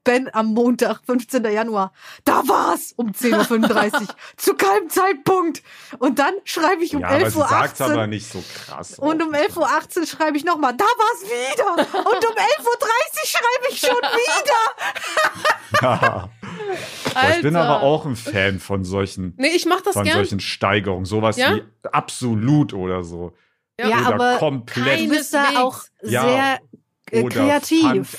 [0.05, 1.45] Ben am Montag, 15.
[1.45, 1.93] Januar,
[2.25, 5.63] da war's um 10.35 Uhr, zu keinem Zeitpunkt.
[5.99, 7.93] Und dann schreibe ich um ja aber sie sagt 11.18 Uhr.
[7.93, 8.99] aber nicht so krass.
[9.01, 11.73] Und um 11.18 Uhr schreibe ich nochmal, da war's wieder.
[11.99, 15.83] Und um 11.30 Uhr schreibe ich schon wieder.
[15.83, 16.29] Ja.
[17.37, 20.17] Ich bin aber auch ein Fan von solchen, Nee, ich mach das von gern.
[20.17, 21.05] solchen Steigerungen.
[21.05, 21.57] Sowas Ja?
[21.57, 23.35] wie absolut oder so.
[23.79, 25.01] Ja, Ja, oder aber komplett.
[25.01, 26.59] Du bist da auch Ja, sehr
[27.11, 28.19] äh, oder kreativ.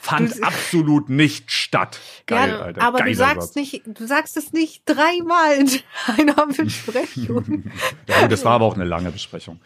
[0.00, 1.98] Fand, fand absolut nicht statt.
[2.26, 2.82] Geil, ja, Alter.
[2.82, 3.54] aber du sagst Satz.
[3.56, 5.70] nicht, du sagst es nicht dreimal in
[6.18, 7.64] einer Besprechung.
[8.06, 9.60] Ja, gut, das war aber auch eine lange Besprechung.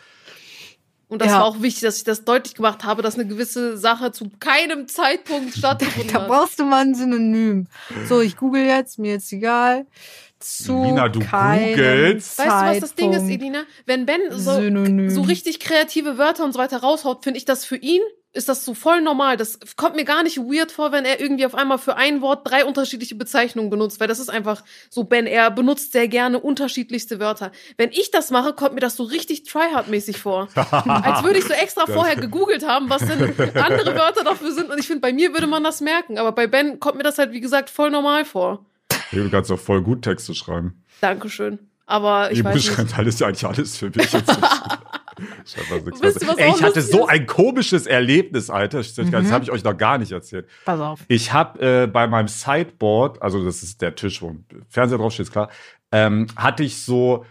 [1.09, 1.40] Und das Ja.
[1.40, 4.88] war auch wichtig, dass ich das deutlich gemacht habe, dass eine gewisse Sache zu keinem
[4.88, 7.66] Zeitpunkt stattgefunden da brauchst du mal ein Synonym.
[8.07, 9.87] So, ich google jetzt, mir jetzt egal.
[10.42, 12.38] Zu Lina, du googelst?
[12.38, 13.28] Weißt du, was das Ding ist.
[13.28, 13.64] Elina?
[13.87, 15.11] Wenn Ben so, Synonym.
[15.11, 18.02] so richtig kreative Wörter und so weiter raushaut, finde ich das für ihn,
[18.35, 19.37] ist das so voll normal.
[19.37, 22.48] Das kommt mir gar nicht weird vor, wenn er irgendwie auf einmal für ein Wort
[22.48, 27.20] drei unterschiedliche Bezeichnungen benutzt, weil das ist einfach so, Ben, er benutzt sehr gerne unterschiedlichste
[27.20, 27.52] Wörter.
[27.76, 30.48] Wenn ich das mache, kommt mir das so richtig tryhard-mäßig vor.
[30.55, 34.70] Als würde ich so extra vorher gegoogelt haben, was denn andere Wörter dafür sind.
[34.70, 36.18] Und ich finde, bei mir würde man das merken.
[36.18, 38.64] Aber bei Ben kommt mir das halt, wie gesagt, voll normal vor.
[39.12, 40.83] Du kannst doch voll gut Texte schreiben.
[41.01, 41.59] Dankeschön.
[41.87, 42.68] Aber ich Ihr weiß nicht.
[42.68, 44.12] beschreibt alles ja eigentlich alles für mich.
[44.12, 44.38] Jetzt
[45.85, 48.79] nix Wisst ihr, was Ey, ich hatte so ein komisches Erlebnis, Alter.
[48.79, 49.31] Das, Mhm.
[49.31, 50.48] habe ich euch noch gar nicht erzählt.
[50.64, 51.01] Pass auf.
[51.09, 55.27] Ich habe äh, bei meinem Sideboard, also das ist der Tisch, wo ein Fernseher draufsteht,
[55.27, 55.51] ist klar,
[55.92, 57.25] ähm, hatte ich so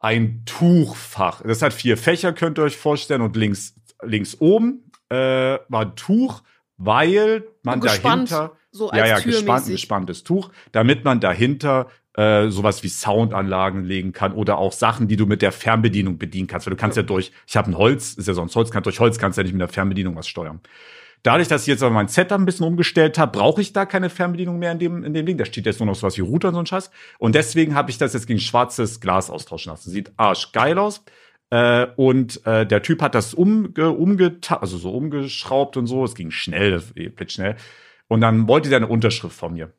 [0.00, 1.42] ein Tuchfach.
[1.42, 5.96] Das hat vier Fächer, könnt ihr euch vorstellen, und links, links oben äh, war ein
[5.96, 6.42] Tuch,
[6.78, 11.88] weil man gespannt, dahinter so als ja, ja, gespannt, ein gespanntes Tuch, damit man dahinter
[12.14, 16.46] äh, sowas wie Soundanlagen legen kann oder auch Sachen, die du mit der Fernbedienung bedienen
[16.46, 16.66] kannst.
[16.66, 19.00] Weil du kannst ja, durch, ich habe ein Holz, ist ja sonst Holz, kann, durch
[19.00, 20.60] Holz kannst du ja nicht mit der Fernbedienung was steuern.
[21.24, 24.08] Dadurch, dass ich jetzt aber mein Setup ein bisschen umgestellt habe, brauche ich da keine
[24.08, 25.36] Fernbedienung mehr in dem, in dem Ding.
[25.36, 26.90] Da steht jetzt nur noch sowas wie Router und so ein Scheiß.
[27.18, 29.90] Und deswegen habe ich das jetzt gegen schwarzes Glas austauschen lassen.
[29.90, 31.04] Sieht arschgeil aus.
[31.50, 36.04] Äh, und äh, der Typ hat das umge umgeta also so umgeschraubt und so.
[36.04, 37.56] Es ging schnell, eh, blitzschnell.
[38.08, 39.72] Und dann wollte der eine Unterschrift von mir.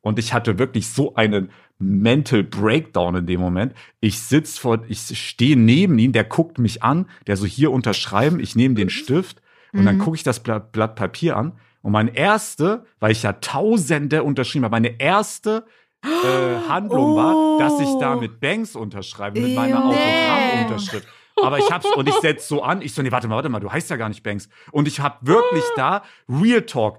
[0.00, 3.74] Und ich hatte wirklich so einen Mental Breakdown in dem Moment.
[4.00, 8.40] Ich sitz vor, ich stehe neben ihm, der guckt mich an, der so hier unterschreiben,
[8.40, 9.40] ich nehme den Stift
[9.72, 10.00] und dann Mhm.
[10.00, 11.52] gucke ich das Blatt, Blatt Papier an.
[11.82, 15.64] Und meine erste, weil ich ja Tausende unterschrieben habe, meine erste
[16.04, 18.20] äh, Handlung war, dass ich da Oh.
[18.20, 19.84] mit Banks unterschreibe, mit meiner.
[19.84, 21.06] Autogrammunterschrift.
[21.42, 23.58] Aber ich hab's und ich setz so an, ich so, nee, warte mal, warte mal,
[23.60, 24.48] du heißt ja gar nicht Banks.
[24.70, 26.98] Und ich hab wirklich da, Real Talk,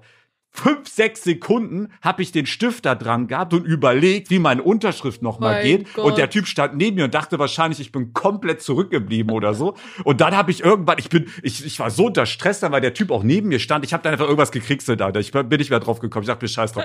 [0.56, 5.20] fünf, sechs Sekunden habe ich den Stift da dran gehabt und überlegt, wie meine Unterschrift
[5.20, 5.92] nochmal geht.
[5.94, 6.04] Gott.
[6.04, 9.74] Und der Typ stand neben mir und dachte wahrscheinlich, ich bin komplett zurückgeblieben oder so.
[10.04, 12.80] Und dann habe ich irgendwann, ich bin, ich, ich war so unter Stress, dann weil
[12.80, 13.84] der Typ auch neben mir stand.
[13.84, 15.18] Ich habe dann einfach irgendwas gekriegselt, Alter.
[15.18, 16.22] Ich bin nicht mehr drauf gekommen.
[16.22, 16.84] Ich dachte mir, scheiß drauf.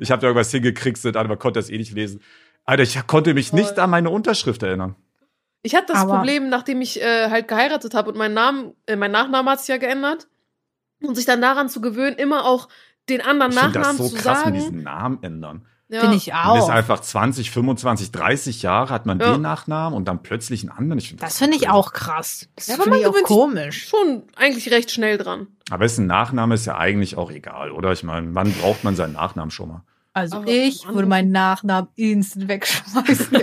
[0.00, 2.20] Ich habe da irgendwas hingekriegselt, aber konnte das eh nicht lesen.
[2.64, 4.96] Alter, ich konnte mich nicht an meine Unterschrift erinnern.
[5.62, 8.96] Ich hatte das Aber- Problem, nachdem ich äh, halt geheiratet habe und mein Namen, äh,
[8.96, 10.26] mein Nachname hat sich ja geändert.
[11.08, 12.68] Und sich dann daran zu gewöhnen, immer auch
[13.08, 14.52] den anderen Ich finde das Nachnamen so zu krass sagen.
[14.52, 15.66] mit diesen Namen ändern.
[15.88, 16.00] ja.
[16.02, 16.68] Bin ich Man ist auch.
[16.70, 19.32] einfach 20, 25, 30 Jahre, hat man Ja.
[19.32, 20.98] den Nachnamen und dann plötzlich einen anderen.
[20.98, 22.48] Ich find Das finde ich auch krass.
[22.56, 23.88] Das Ja, finde ich auch komisch.
[23.88, 25.48] schon eigentlich recht schnell dran.
[25.70, 27.92] Aber ist ein Nachname ist ja eigentlich auch egal, oder?
[27.92, 29.82] Ich meine, wann braucht man seinen Nachnamen schon mal?
[30.14, 33.28] Also Aber ich würde meinen Nachnamen instant wegschmeißen.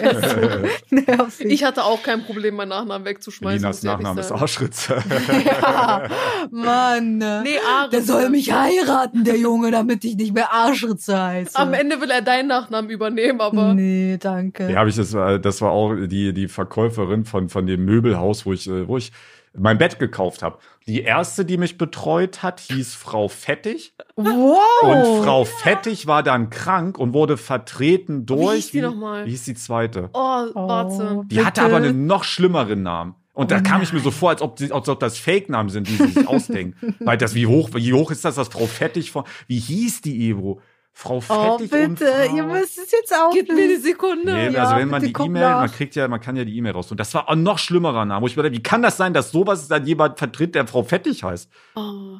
[0.89, 1.43] So.
[1.45, 3.59] Ich hatte auch kein Problem, meinen Nachnamen wegzuschmeißen.
[3.59, 4.31] Linas Nachname ist.
[4.31, 4.95] Arschritze.
[5.45, 6.03] ja,
[6.51, 7.17] Mann.
[7.17, 7.89] Nee, Ares.
[7.91, 11.57] Der soll mich heiraten, der Junge, damit ich nicht mehr Arschritze heiße.
[11.57, 14.69] Am Ende will er deinen Nachnamen übernehmen, aber Nee, danke.
[14.71, 18.45] Ja, habe ich das, war- das war auch die, die Verkäuferin von, von dem Möbelhaus,
[18.45, 19.11] wo ich, äh, wo ich
[19.57, 20.57] mein Bett gekauft habe.
[20.87, 23.93] Die erste, die mich betreut hat, hieß Frau Fettig.
[24.15, 24.57] Wow.
[24.83, 28.55] Und Frau Fettig war dann krank und wurde vertreten durch.
[28.55, 29.25] hieß die nochmal?
[29.25, 30.09] Wie hieß die zweite?
[30.13, 31.23] oh, Oh, warte.
[31.27, 33.15] Die hatte aber einen noch schlimmeren Namen.
[33.33, 35.69] Und da Oh kam ich mir so vor, als ob, die- als ob das Fake-Namen
[35.69, 36.95] sind, die sie sich ausdenken.
[36.99, 40.29] Weil das, wie hoch, wie hoch ist das, das Frau Fettig von, wie hieß die
[40.29, 40.59] Ebro?
[40.93, 42.35] Frau Oh, Fettig und bitte, Frau.
[42.35, 44.33] ihr müsst es jetzt auch Gib mir eine Sekunde.
[44.33, 46.73] Nee, Ja, also wenn man die E-Mail, man kriegt ja, man kann ja die E-Mail
[46.73, 46.91] raus.
[46.91, 48.21] Und das war ein noch schlimmerer Name.
[48.21, 50.83] Wo ich mir dachte, wie kann das sein, dass sowas dann jemand vertritt, der Frau
[50.83, 51.49] Fettig heißt?
[51.75, 52.17] Oh.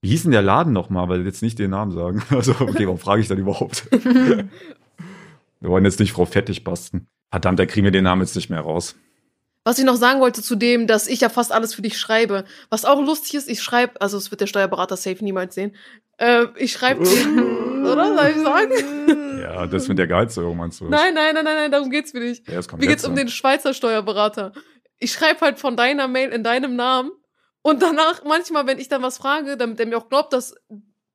[0.00, 1.08] Wie hieß denn der Laden nochmal?
[1.08, 2.22] Weil jetzt nicht den Namen sagen.
[2.30, 3.88] Also, okay, warum frage ich dann überhaupt?
[3.90, 4.48] wir
[5.60, 7.06] wollen jetzt nicht Frau Fettig basten.
[7.30, 8.96] Verdammt, da kriegen wir den Namen jetzt nicht mehr raus.
[9.64, 12.44] Was ich noch sagen wollte zu dem, dass ich ja fast alles für dich schreibe.
[12.68, 15.74] Was auch lustig ist, ich schreibe, also es wird der Steuerberater safe niemals sehen.
[16.18, 17.00] Äh, ich schreibe
[17.84, 18.14] oder?
[18.14, 19.38] Soll ich sagen?
[19.40, 20.88] Ja, das mit der Gehaltserhöhung meinst du?
[20.88, 22.46] Nein, nein, nein, nein, nein, darum geht's mir nicht.
[22.48, 24.52] Ja, das kommt Mir geht's um den Schweizer Steuerberater.
[24.98, 27.10] Ich schreibe halt von deiner Mail in deinem Namen
[27.62, 30.54] und danach, manchmal, wenn ich dann was frage, damit er mir auch glaubt, dass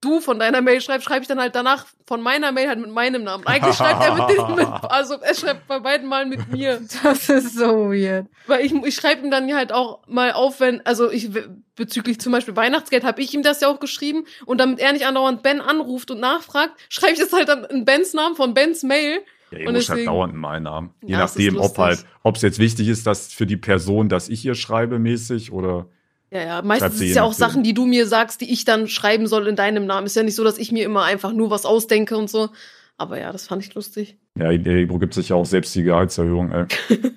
[0.01, 2.89] du von deiner Mail schreibst, schreibe ich dann halt danach von meiner Mail halt mit
[2.89, 3.45] meinem Namen.
[3.45, 6.81] Eigentlich schreibt er mit dem, mit, also er schreibt bei beiden Mal mit mir.
[7.03, 8.27] Das ist so weird.
[8.47, 11.29] Weil ich, ich schreibe ihm dann halt auch mal auf, wenn, also ich
[11.75, 15.05] bezüglich zum Beispiel Weihnachtsgeld habe ich ihm das ja auch geschrieben und damit er nicht
[15.05, 18.83] andauernd Ben anruft und nachfragt, schreibe ich das halt dann in Bens Namen von Bens
[18.83, 19.19] Mail.
[19.51, 20.93] Ja, Und ihr muss halt deswegen- dauernd in meinen Namen.
[21.01, 24.29] Je Ja, nachdem, ob halt, ob es jetzt wichtig ist, dass für die Person, dass
[24.29, 25.87] ich ihr schreibe mäßig oder.
[26.31, 27.33] Ja, ja, meistens ist es ja auch.
[27.33, 30.05] Sachen, die du mir sagst, die ich dann schreiben soll in deinem Namen.
[30.05, 32.49] Ist ja nicht so, dass ich mir immer einfach nur was ausdenke und so.
[32.97, 34.17] Aber ja, das fand ich lustig.
[34.37, 36.65] Ja, der Ebro gibt sich ja auch selbst die Gehaltserhöhung, ey.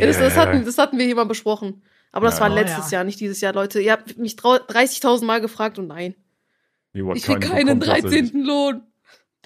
[0.00, 1.82] Ja, das, das, hatten, das hatten wir hier mal besprochen.
[2.10, 2.44] Aber das Ja.
[2.46, 2.98] war Oh, letztes ja.
[2.98, 3.80] Jahr, nicht dieses Jahr, Leute.
[3.82, 6.14] Ihr habt mich trau- 30.000 Mal gefragt und nein.
[6.94, 8.30] Ich will keine keinen bekommen, tatsächlich.
[8.32, 8.44] 13.
[8.44, 8.80] Lohn.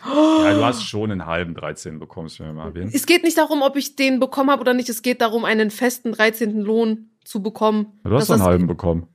[0.06, 2.90] Ja, du hast schon einen halben 13 bekommen, wir mal erwähnen.
[2.94, 4.88] Es geht nicht darum, ob ich den bekommen habe oder nicht.
[4.88, 6.60] Es geht darum, einen festen 13.
[6.60, 8.00] Lohn zu bekommen.
[8.04, 9.06] Du hast einen halben bekommen.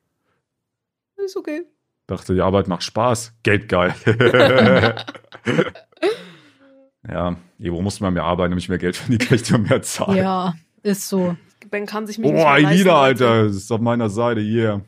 [1.18, 1.64] Ist okay.
[2.06, 3.34] Dachte, die Arbeit macht Spaß.
[3.44, 3.96] Geld geil.
[7.10, 10.18] ja, Ebro muss mal mehr arbeiten, nämlich mehr Geld verdienen, kann ich dir mehr zahlen.
[10.18, 11.36] Ja, ist so.
[11.72, 12.90] Ben kann sich mir Oh, nicht mehr leisten.
[12.90, 14.82] Alter, das ist auf meiner Seite, yeah.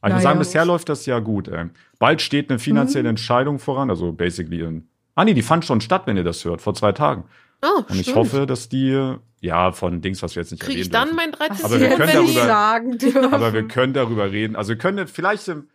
[0.00, 1.66] Aber ich muss sagen, bisher läuft das ja gut, ey.
[1.98, 3.10] Bald steht eine finanzielle Mhm.
[3.10, 4.88] Entscheidung voran, also basically in.
[5.14, 7.24] Ah, nee, die fand schon statt, wenn ihr das hört, vor zwei Tagen.
[7.60, 8.16] Ah, Und ich stimmt.
[8.16, 11.48] hoffe, dass die, ja, von Dings, was wir jetzt nicht Kriege ich erwähnen dann dürfen.
[11.48, 11.64] mein 13.
[11.66, 13.34] Aber wir können wenn darüber- ich- sagen dürfen.
[13.34, 14.56] Aber wir können darüber reden.
[14.56, 15.68] Also wir können vielleicht, im-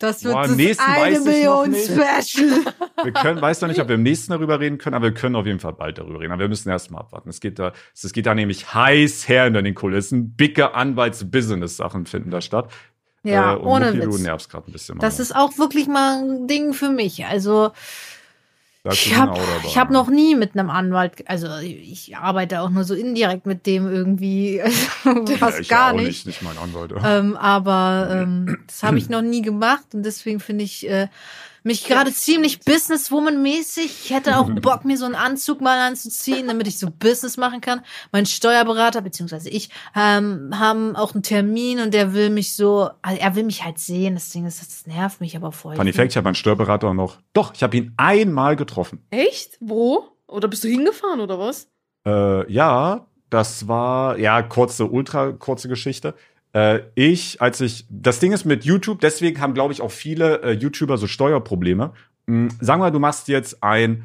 [0.00, 1.74] das wird Boah, im das nächsten eine ich Million.
[1.74, 2.50] Special.
[3.04, 5.34] wir können, weiß noch nicht, ob wir im nächsten darüber reden können, aber wir können
[5.36, 6.32] auf jeden Fall bald darüber reden.
[6.32, 7.28] Aber wir müssen erst mal abwarten.
[7.30, 10.34] Es geht da, es geht da nämlich heiß her hinter den Kulissen.
[10.36, 12.70] Bicke Anwalts-Business-Sachen finden da statt.
[13.24, 14.20] Ja, äh, und ohne Mucki, du Witz.
[14.22, 14.98] nervst gerade ein bisschen.
[14.98, 15.22] Das Mann.
[15.22, 17.26] ist auch wirklich mal ein Ding für mich.
[17.26, 17.72] Also
[18.84, 19.40] ich habe
[19.74, 23.90] hab noch nie mit einem Anwalt, also ich arbeite auch nur so indirekt mit dem
[23.90, 24.62] irgendwie,
[25.04, 26.06] also fast ja, gar nicht.
[26.06, 26.26] nicht.
[26.26, 26.92] Nicht mein Anwalt.
[27.04, 31.08] Ähm, aber ähm, das habe ich noch nie gemacht und deswegen finde ich äh,
[31.62, 33.84] mich gerade ziemlich Businesswoman-mäßig.
[34.04, 37.60] Ich hätte auch Bock, mir so einen Anzug mal anzuziehen, damit ich so Business machen
[37.60, 37.80] kann.
[38.12, 43.20] Mein Steuerberater, beziehungsweise ich, ähm, haben auch einen Termin und der will mich so, also
[43.20, 44.14] er will mich halt sehen.
[44.14, 45.76] Das Ding ist, das nervt mich aber voll.
[45.76, 47.18] Fun Fact, ich habe meinen Steuerberater noch.
[47.32, 49.02] Doch, ich habe ihn einmal getroffen.
[49.10, 49.56] Echt?
[49.60, 50.08] Wo?
[50.26, 51.68] Oder bist du hingefahren oder was?
[52.06, 56.14] Äh, ja, das war, ja, kurze, ultra kurze Geschichte.
[56.52, 60.42] Äh, ich, als ich, das Ding ist mit YouTube, deswegen haben, glaube ich, auch viele
[60.42, 61.92] äh, YouTuber so Steuerprobleme.
[62.26, 64.04] Hm, sagen wir, du machst jetzt ein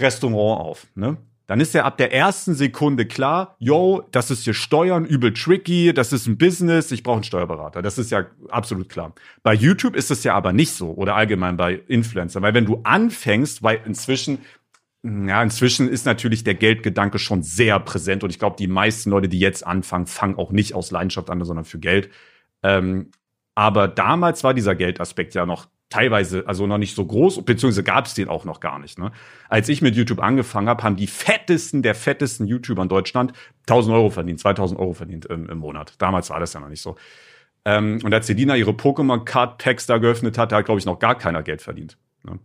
[0.00, 1.16] Restaurant auf, ne?
[1.48, 5.94] Dann ist ja ab der ersten Sekunde klar, yo, das ist hier Steuern übel tricky,
[5.94, 7.80] das ist ein Business, ich brauche einen Steuerberater.
[7.80, 9.14] Das ist ja absolut klar.
[9.42, 12.80] Bei YouTube ist es ja aber nicht so oder allgemein bei Influencern, weil wenn du
[12.84, 14.40] anfängst, weil inzwischen
[15.26, 19.28] ja, inzwischen ist natürlich der Geldgedanke schon sehr präsent und ich glaube, die meisten Leute,
[19.28, 22.10] die jetzt anfangen, fangen auch nicht aus Leidenschaft an, sondern für Geld.
[22.62, 23.10] Ähm,
[23.54, 28.06] aber damals war dieser Geldaspekt ja noch teilweise, also noch nicht so groß, beziehungsweise gab
[28.06, 28.98] es den auch noch gar nicht.
[28.98, 29.10] Ne?
[29.48, 33.32] Als ich mit YouTube angefangen habe, haben die fettesten der fettesten YouTuber in Deutschland
[33.66, 35.94] 1000 Euro verdient, 2000 Euro verdient im, im Monat.
[35.98, 36.96] Damals war das ja noch nicht so.
[37.64, 41.16] Ähm, und als Selina ihre Pokémon-Card-Packs da geöffnet hat, da hat, glaube ich, noch gar
[41.16, 41.98] keiner Geld verdient.
[42.22, 42.38] Ne?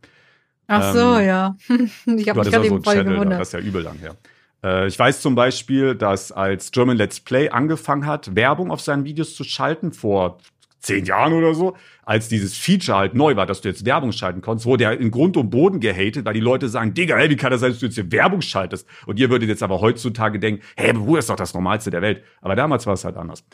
[0.81, 1.55] Ach so, ähm, ja.
[1.69, 1.69] ich
[2.05, 3.39] habe mich gerade ja so eben einen voll Channel, gewundert.
[3.39, 4.15] das ist ja übel lang her.
[4.63, 9.05] Äh, ich weiß zum Beispiel, dass als German Let's Play angefangen hat, Werbung auf seinen
[9.05, 10.39] Videos zu schalten, vor
[10.83, 14.41] zehn Jahren oder so, als dieses Feature halt neu war, dass du jetzt Werbung schalten
[14.41, 17.37] konntest, wurde er in Grund und Boden gehatet, weil die Leute sagen, Digga, hey, wie
[17.37, 18.87] kann das sein, dass du jetzt hier Werbung schaltest?
[19.05, 22.23] Und ihr würdet jetzt aber heutzutage denken, hey, Bruder, ist doch das Normalste der Welt.
[22.41, 23.45] Aber damals war es halt anders.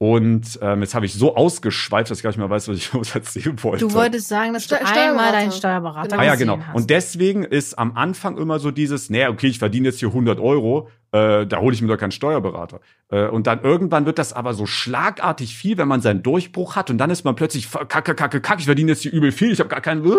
[0.00, 2.92] Und ähm, jetzt habe ich so ausgeschweift, dass ich gar nicht mehr weiß, was ich
[3.14, 3.84] erzählen wollte.
[3.84, 6.06] Du wolltest sagen, dass du Ste- einmal deinen Steuerberater.
[6.06, 6.64] Steuerberater Ah ja, gesehen genau.
[6.64, 6.76] hast.
[6.76, 10.38] Und deswegen ist am Anfang immer so dieses, naja, okay, ich verdiene jetzt hier 100
[10.38, 12.80] Euro, äh, da hole ich mir doch keinen Steuerberater.
[13.10, 16.90] Äh, und dann irgendwann wird das aber so schlagartig viel, wenn man seinen Durchbruch hat
[16.90, 19.60] und dann ist man plötzlich kacke, kacke, kacke, ich verdiene jetzt hier übel viel, ich
[19.60, 20.04] habe gar keinen.
[20.04, 20.10] äh.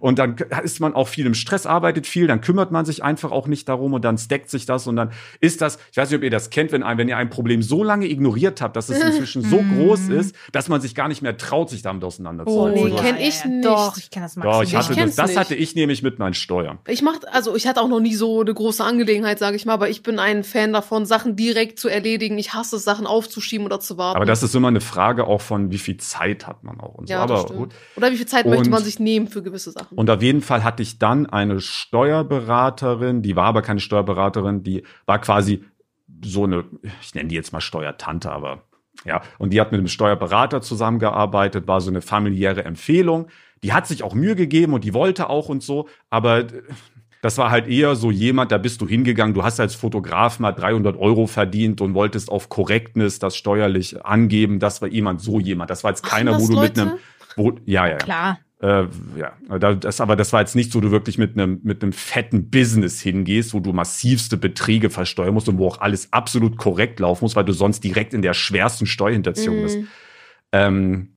[0.00, 3.30] Und dann ist man auch viel im Stress, arbeitet viel, dann kümmert man sich einfach
[3.32, 6.18] auch nicht darum und dann stackt sich das und dann ist das, ich weiß nicht,
[6.18, 8.88] ob ihr das kennt, wenn, ein, wenn ihr ein Problem so lange ignoriert habt, dass
[8.90, 12.08] es inzwischen so groß ist, dass man sich gar nicht mehr traut, sich damit Oh,
[12.08, 12.84] auseinanderzusetzen.
[12.84, 13.64] nee, So- kenn ich nicht.
[13.64, 14.82] Doch, ich kenne das Doch, ich maximal.
[14.82, 16.78] hatte Ich das, das hatte ich nämlich mit meinen Steuern.
[16.88, 19.72] Ich mach, also ich hatte auch noch nie so eine große Angelegenheit, sage ich mal,
[19.74, 22.38] aber ich bin ein Fan davon, Sachen direkt zu erledigen.
[22.38, 24.16] Ich hasse es, Sachen aufzuschieben oder zu warten.
[24.16, 27.08] Aber das ist immer eine Frage auch von, wie viel Zeit hat man auch und
[27.08, 27.12] so.
[27.12, 27.74] ja, Aber gut.
[27.96, 29.96] Oder wie viel Zeit möchte Und- man sich nehmen für gewisse Sachen?
[29.98, 34.84] Und auf jeden Fall hatte ich dann eine Steuerberaterin, die war aber keine Steuerberaterin, die
[35.06, 35.64] war quasi
[36.24, 36.64] so eine,
[37.02, 38.62] ich nenne die jetzt mal Steuertante, aber
[39.04, 43.26] ja, und die hat mit einem Steuerberater zusammengearbeitet, war so eine familiäre Empfehlung.
[43.62, 46.44] Die hat sich auch Mühe gegeben und die wollte auch und so, aber
[47.24, 50.52] das war halt eher so jemand, da bist du hingegangen, du hast als Fotograf mal
[50.52, 54.58] 300 Euro verdient und wolltest auf Korrektness das steuerlich angeben.
[54.58, 55.70] Das war jemand, so jemand.
[55.70, 56.82] Das war jetzt keiner, Machen wo du mit Leute?
[56.82, 56.98] einem,
[57.36, 57.96] wo, ja, ja, ja.
[57.96, 58.38] Klar.
[58.60, 58.84] Äh,
[59.18, 61.94] ja, da- das, aber das war jetzt nicht so, du wirklich mit einem mit einem
[61.94, 67.00] fetten Business hingehst, wo du massivste Beträge versteuern musst und wo auch alles absolut korrekt
[67.00, 69.78] laufen muss, weil du sonst direkt in der schwersten Steuerhinterziehung bist.
[69.78, 69.88] Mhm.
[70.52, 71.13] Ähm,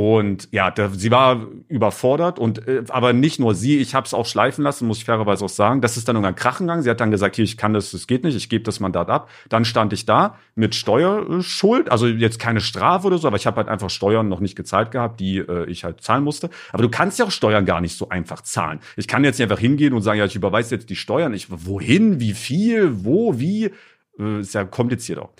[0.00, 4.14] und ja, da, sie war überfordert und äh, aber nicht nur sie, ich habe es
[4.14, 5.82] auch schleifen lassen, muss ich fairerweise auch sagen.
[5.82, 6.82] Das ist dann irgendwann krachen gegangen.
[6.82, 9.10] Sie hat dann gesagt, hier, ich kann das, das geht nicht, ich gebe das Mandat
[9.10, 9.28] ab.
[9.50, 13.58] Dann stand ich da mit Steuerschuld, also jetzt keine Strafe oder so, aber ich habe
[13.58, 16.48] halt einfach Steuern noch nicht gezahlt gehabt, die äh, ich halt zahlen musste.
[16.72, 18.80] Aber du kannst ja auch Steuern gar nicht so einfach zahlen.
[18.96, 21.34] Ich kann jetzt nicht einfach hingehen und sagen, ja, ich überweise jetzt die Steuern.
[21.34, 23.70] Ich, wohin, wie viel, wo, wie?
[24.18, 25.32] Äh, ist ja kompliziert auch.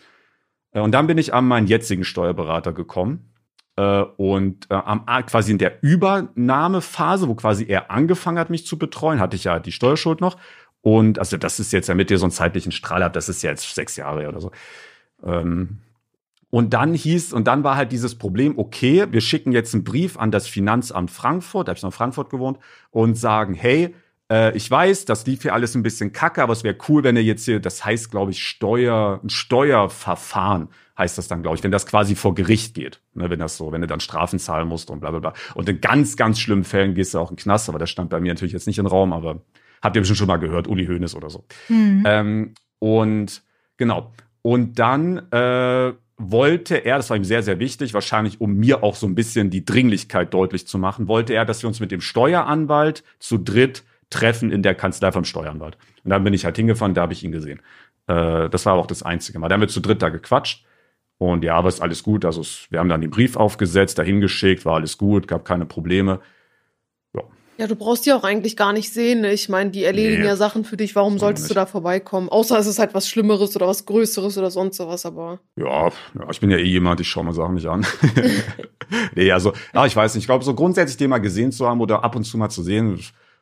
[0.73, 3.30] Äh, Und dann bin ich an meinen jetzigen Steuerberater gekommen.
[3.77, 8.79] Äh, Und äh, am, quasi in der Übernahmephase, wo quasi er angefangen hat, mich zu
[8.79, 10.37] betreuen, hatte ich ja die Steuerschuld noch.
[10.83, 13.51] Und also das ist jetzt, damit ihr so einen zeitlichen Strahl habt, das ist ja
[13.51, 14.51] jetzt sechs Jahre oder so.
[15.25, 15.79] Ähm,
[16.51, 20.19] und dann hieß, und dann war halt dieses Problem, okay, wir schicken jetzt einen Brief
[20.19, 22.59] an das Finanzamt Frankfurt, da habe ich noch in Frankfurt gewohnt,
[22.91, 23.95] und sagen, hey,
[24.31, 27.17] äh, ich weiß, das lief hier alles ein bisschen kacke, aber es wäre cool, wenn
[27.17, 30.69] ihr jetzt hier, das heißt, glaube ich, Steuer, ein Steuerverfahren
[31.01, 33.01] heißt das dann, glaube ich, wenn das quasi vor Gericht geht.
[33.15, 35.33] Ne, wenn das so, wenn du dann Strafen zahlen musst und bla bla bla.
[35.55, 38.11] Und in ganz, ganz schlimmen Fällen gehst du auch in den Knast, aber das stand
[38.11, 39.41] bei mir natürlich jetzt nicht im Raum, aber
[39.83, 41.45] habt ihr bestimmt schon mal gehört, Uli Hoeneß oder so.
[41.69, 42.05] Mhm.
[42.07, 43.43] Ähm, und
[43.77, 44.13] genau.
[44.43, 48.95] Und dann äh, wollte er, das war ihm sehr, sehr wichtig, wahrscheinlich um mir auch
[48.95, 52.01] so ein bisschen die Dringlichkeit deutlich zu machen, wollte er, dass wir uns mit dem
[52.01, 55.79] Steueranwalt zu dritt treffen in der Kanzlei vom Steueranwalt.
[56.05, 57.61] Und dann bin ich halt hingefahren, da habe ich ihn gesehen.
[58.07, 59.49] Äh, das war aber auch das einzige Mal.
[59.49, 60.65] Da haben wir zu dritt da gequatscht.
[61.21, 62.25] Und ja, aber ist alles gut.
[62.25, 65.67] Also es, wir haben dann den Brief aufgesetzt, dahin geschickt, war alles gut, gab keine
[65.67, 66.21] Probleme.
[67.59, 69.21] Ja, du brauchst die auch eigentlich gar nicht sehen.
[69.21, 69.35] Ne?
[69.35, 70.29] Ich meine, die erledigen Nee.
[70.29, 70.97] ja Sachen für dich.
[70.97, 71.57] Warum Soll solltest du nicht.
[71.59, 72.31] da vorbeikommen?
[72.31, 75.41] Außer es ist halt was Schlimmeres oder was Größeres oder sonst sowas, aber.
[75.57, 77.85] Ja, ja, ich bin ja eh jemand, ich schaue mir Sachen nicht an.
[79.15, 80.23] nee, also, ja, ich weiß nicht.
[80.23, 82.63] Ich glaube, so grundsätzlich den mal gesehen zu haben oder ab und zu mal zu
[82.63, 82.99] sehen,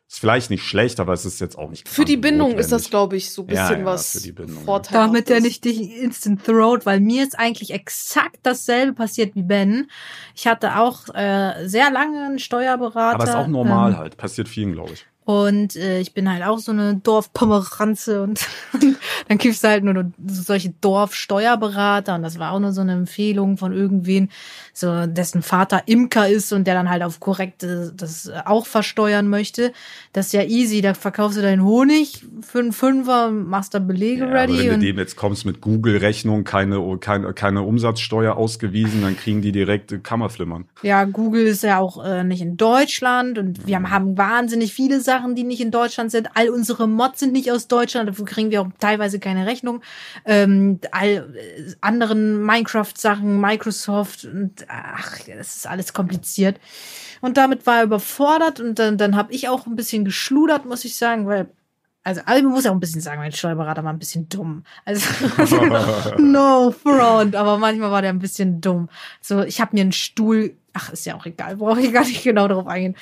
[0.08, 2.84] ist vielleicht nicht schlecht, aber es ist jetzt auch nicht Für die Bindung ist das,
[2.84, 2.90] notwendig.
[2.90, 4.64] glaube ich, so ein bisschen ja, was für die Bindung, ja.
[4.64, 4.94] Vorteil.
[4.94, 9.90] Damit der nicht dich instant throat, weil mir ist eigentlich exakt dasselbe passiert wie Ben.
[10.34, 13.16] Ich hatte auch äh, sehr lange einen Steuerberater.
[13.16, 14.16] Aber ist auch normal ähm, halt.
[14.16, 15.06] Passiert vielen, glaube ich.
[15.28, 18.48] Und äh, ich bin halt auch so eine Dorfpomeranze und
[19.28, 23.74] dann gibt's halt nur solche Dorfsteuerberater und das war auch nur so eine Empfehlung von
[23.74, 24.30] irgendwen,
[24.72, 29.72] so dessen Vater Imker ist und der dann halt auf korrekte das auch versteuern möchte.
[30.14, 34.22] Das ist ja easy, da verkaufst du deinen Honig für einen Fünfer, machst da Belege
[34.22, 39.02] Ja, aber ready wenn du dem jetzt kommst mit Google-Rechnung, keine, keine, keine Umsatzsteuer ausgewiesen,
[39.02, 40.64] dann kriegen die direkt äh, Kammerflimmern.
[40.82, 45.02] Ja, Google ist ja auch äh, nicht in Deutschland und wir haben, haben wahnsinnig viele
[45.02, 46.28] Sachen, die nicht in Deutschland sind.
[46.34, 49.82] All unsere Mods sind nicht aus Deutschland, dafür kriegen wir auch teilweise keine Rechnung.
[50.24, 56.60] Ähm, all äh, anderen Minecraft-Sachen, Microsoft und ach, das ist alles kompliziert.
[57.20, 60.84] Und damit war er überfordert und dann, dann habe ich auch ein bisschen geschludert, muss
[60.84, 61.48] ich sagen, weil
[62.08, 64.64] also, also man muss ja auch ein bisschen sagen, mein Steuerberater war ein bisschen dumm.
[64.86, 65.06] Also
[66.18, 68.88] no front, aber manchmal war der ein bisschen dumm.
[69.20, 72.24] So, ich habe mir einen Stuhl, ach, ist ja auch egal, brauche ich gar nicht
[72.24, 72.96] genau darauf eingehen.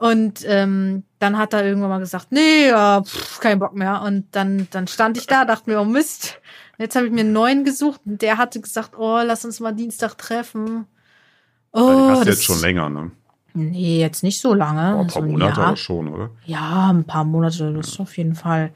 [0.00, 4.02] Und ähm, dann hat er irgendwann mal gesagt, nee, ja, pff, kein Bock mehr.
[4.02, 6.40] Und dann, dann stand ich da, dachte mir, oh Mist.
[6.78, 9.72] Jetzt habe ich mir einen neuen gesucht und der hatte gesagt, oh, lass uns mal
[9.72, 10.86] Dienstag treffen.
[11.70, 13.12] Oh, das, jetzt schon länger, ne?
[13.54, 14.96] Nee, jetzt nicht so lange.
[14.96, 16.30] Oh, ein so paar ein Monate schon, oder?
[16.46, 18.72] Ja, ein paar Monate, das ist auf jeden Fall.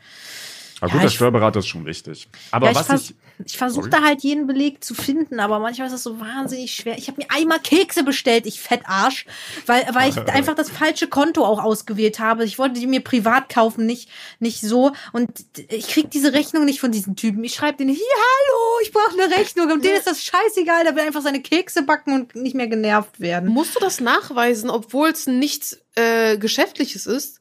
[0.80, 2.28] Aber Ja, gut, der ich- Steuerberater ist schon wichtig.
[2.50, 3.16] Aber Ja, ich was vers- ich,
[3.52, 6.96] Ich versuche da halt jeden Beleg zu finden, aber manchmal ist das so wahnsinnig schwer.
[6.96, 9.26] Ich habe mir einmal Kekse bestellt, ich Fettarsch,
[9.66, 12.44] weil, weil ich einfach das falsche Konto auch ausgewählt habe.
[12.44, 14.08] Ich wollte die mir privat kaufen, nicht,
[14.38, 14.92] nicht so.
[15.12, 15.28] Und
[15.68, 17.44] ich krieg diese Rechnung nicht von diesen Typen.
[17.44, 19.70] Ich schreibe denen, hier, hallo, ich brauche eine Rechnung.
[19.70, 23.20] Und denen ist das scheißegal, der will einfach seine Kekse backen und nicht mehr genervt
[23.20, 23.50] werden.
[23.50, 27.40] Musst du das nachweisen, obwohl es nichts äh, Geschäftliches ist?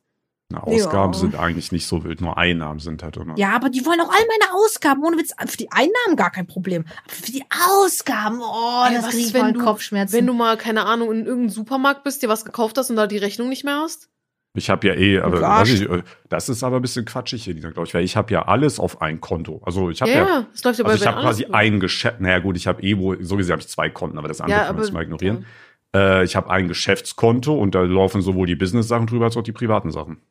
[0.51, 1.19] Na, Ausgaben Ja.
[1.19, 3.35] sind eigentlich nicht so wild, nur Einnahmen sind halt immer.
[3.37, 5.03] Ja, aber die wollen auch all meine Ausgaben.
[5.03, 6.85] Ohne Witz, für die Einnahmen gar kein Problem.
[7.05, 10.13] Aber für die Ausgaben, oh, Ey, das ich wenn mal du- Kopfschmerzen.
[10.15, 13.07] Wenn du mal, keine Ahnung, in irgendeinem Supermarkt bist, dir was gekauft hast und da
[13.07, 14.09] die Rechnung nicht mehr hast?
[14.57, 17.83] Ich habe ja eh, aber ich, äh, das ist aber ein bisschen quatschig hier, glaube
[17.83, 19.61] ich, weil ich habe ja alles auf ein Konto.
[19.65, 21.53] Also ich habe Ja, ja, ja, das läuft ja bei also ich habe quasi gut.
[21.55, 22.21] ein Geschäft.
[22.21, 24.59] Naja gut, ich habe eh wohl, so gesehen habe ich zwei Konten, aber das andere
[24.59, 25.45] Ja, können wir aber jetzt mal ignorieren.
[25.93, 29.51] Äh, ich habe ein Geschäftskonto und da laufen sowohl die Business-Sachen drüber als auch die
[29.51, 30.21] privaten Sachen.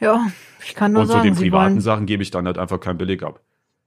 [0.00, 0.26] Ja,
[0.64, 2.58] ich kann nur und zu sagen, den sie privaten wollen, Sachen gebe ich dann halt
[2.58, 3.40] einfach keinen Beleg ab.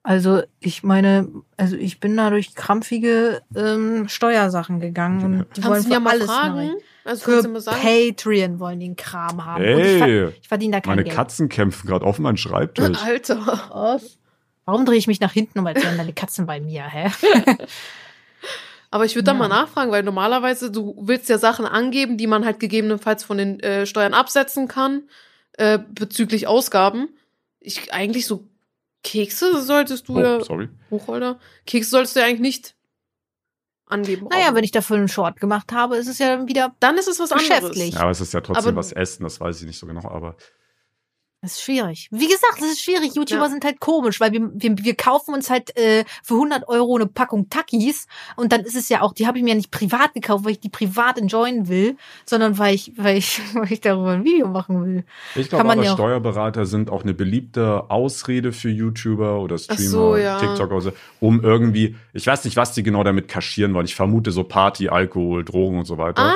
[0.03, 5.73] also ich meine, also ich bin da durch krampfige ähm, Steuersachen gegangen und die wollen
[5.73, 6.55] Kannst du für ja mal alles fragen?
[6.55, 6.69] neu.
[7.05, 7.81] Also Für kannst du mir sagen?
[7.81, 9.63] Patreon wollen die einen Kram haben.
[9.63, 11.15] Und ich, ver Hey, ich verdiene da kein meine Geld.
[11.15, 12.97] Katzen kämpfen gerade auf meinem Schreibtisch.
[13.03, 13.69] Alter.
[13.71, 14.17] Was?
[14.65, 17.09] Warum drehe ich mich nach hinten um, als wären deine Katzen bei mir, hä?
[18.91, 19.37] Aber ich würde da Ja.
[19.37, 23.59] mal nachfragen, weil normalerweise du willst ja Sachen angeben, die man halt gegebenenfalls von den
[23.59, 25.03] äh, Steuern absetzen kann
[25.59, 27.09] äh, bezüglich Ausgaben.
[27.59, 28.47] Ich eigentlich so
[29.03, 30.69] Kekse solltest du ja Oh, sorry.
[30.89, 31.39] Buchholder.
[31.65, 32.75] Kekse solltest du ja eigentlich nicht
[33.85, 34.27] angeben.
[34.31, 37.19] Naja, wenn ich dafür einen Short gemacht habe, ist es ja wieder dann ist es
[37.19, 37.77] was anderes.
[37.93, 40.07] Ja, aber es ist ja trotzdem Aber- was Essen, das weiß ich nicht so genau,
[40.09, 40.35] aber
[41.41, 42.09] Das ist schwierig.
[42.11, 43.15] Wie gesagt, das ist schwierig.
[43.15, 43.49] YouTuber Ja.
[43.49, 47.07] sind halt komisch, weil wir, wir, wir kaufen uns halt äh, für 100 Euro eine
[47.07, 50.13] Packung Takis und dann ist es ja auch, die habe ich mir ja nicht privat
[50.13, 54.11] gekauft, weil ich die privat enjoyen will, sondern weil ich, weil ich, weil ich darüber
[54.11, 55.05] ein Video machen will.
[55.35, 60.17] ich glaube aber ja Steuerberater sind auch eine beliebte Ausrede für YouTuber oder Streamer, so,
[60.17, 60.39] ja.
[60.39, 63.85] TikTok oder so, um irgendwie, ich weiß nicht, was die genau damit kaschieren wollen.
[63.85, 66.21] Ich vermute so Party, Alkohol, Drogen und so weiter.
[66.21, 66.35] Ah,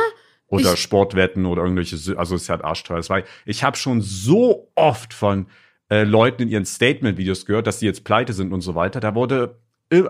[0.54, 2.98] oder ich- Sportwetten oder irgendwelche, also es ist halt arschteuer.
[2.98, 5.48] Das war, ich habe schon so oft von
[5.89, 9.00] äh, Leuten in ihren Statement-Videos gehört, dass sie jetzt pleite sind und so weiter.
[9.00, 9.60] Da wurde,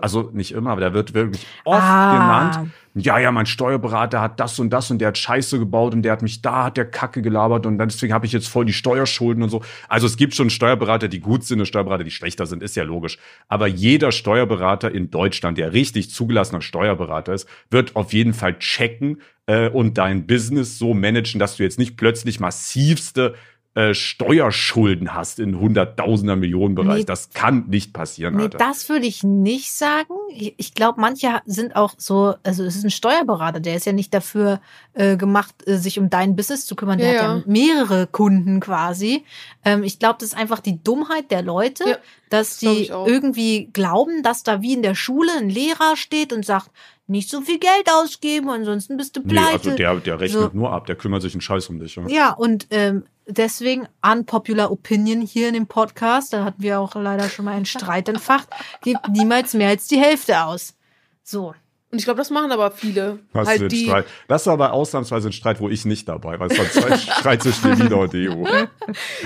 [0.00, 2.12] also nicht immer, aber da wird wirklich oft Ah.
[2.52, 6.02] genannt, ja, ja, mein Steuerberater hat das und das und der hat Scheiße gebaut und
[6.02, 8.72] der hat mich da, hat der Kacke gelabert und deswegen habe ich jetzt voll die
[8.72, 9.62] Steuerschulden und so.
[9.88, 12.84] Also es gibt schon Steuerberater, die gut sind und Steuerberater, die schlechter sind, ist ja
[12.84, 13.18] logisch.
[13.48, 19.20] Aber jeder Steuerberater in Deutschland, der richtig zugelassener Steuerberater ist, wird auf jeden Fall checken
[19.46, 23.34] äh, und dein Business so managen, dass du jetzt nicht plötzlich massivste
[23.76, 26.98] äh, Steuerschulden hast in Hunderttausender Millionen Bereich.
[27.00, 27.04] Nee.
[27.06, 28.58] das kann nicht passieren, Nee, Alter.
[28.58, 30.14] das würde ich nicht sagen.
[30.30, 33.92] Ich, ich glaube, manche sind auch so, also es ist ein Steuerberater, der ist ja
[33.92, 34.60] nicht dafür
[34.92, 36.98] äh, gemacht, äh, sich um dein Business zu kümmern.
[36.98, 37.42] Der Ja, hat ja ja.
[37.46, 39.24] mehrere Kunden quasi.
[39.64, 41.96] Ähm, ich glaube, das ist einfach die Dummheit der Leute, Ja,
[42.30, 46.44] dass glaub die irgendwie glauben, dass da wie in der Schule ein Lehrer steht und
[46.46, 46.70] sagt,
[47.06, 49.52] nicht so viel Geld ausgeben, ansonsten bist du nee, pleite.
[49.52, 50.50] also der, der rechnet So.
[50.52, 51.96] nur ab, der kümmert sich einen Scheiß um dich.
[51.96, 52.06] Ja.
[52.08, 57.28] Ja, und ähm, deswegen unpopular Opinion hier in dem Podcast, da hatten wir auch leider
[57.28, 58.48] schon mal einen Streit entfacht,
[58.82, 60.74] gibt niemals mehr als die Hälfte aus.
[61.22, 61.54] So.
[61.94, 63.20] Und ich glaube, das machen aber viele.
[63.32, 64.06] Du halt die, Streit.
[64.26, 66.50] Das war aber ausnahmsweise ein Streit, wo ich nicht dabei war.
[66.50, 68.44] Es war zwei Streit zwischen Elina und EU.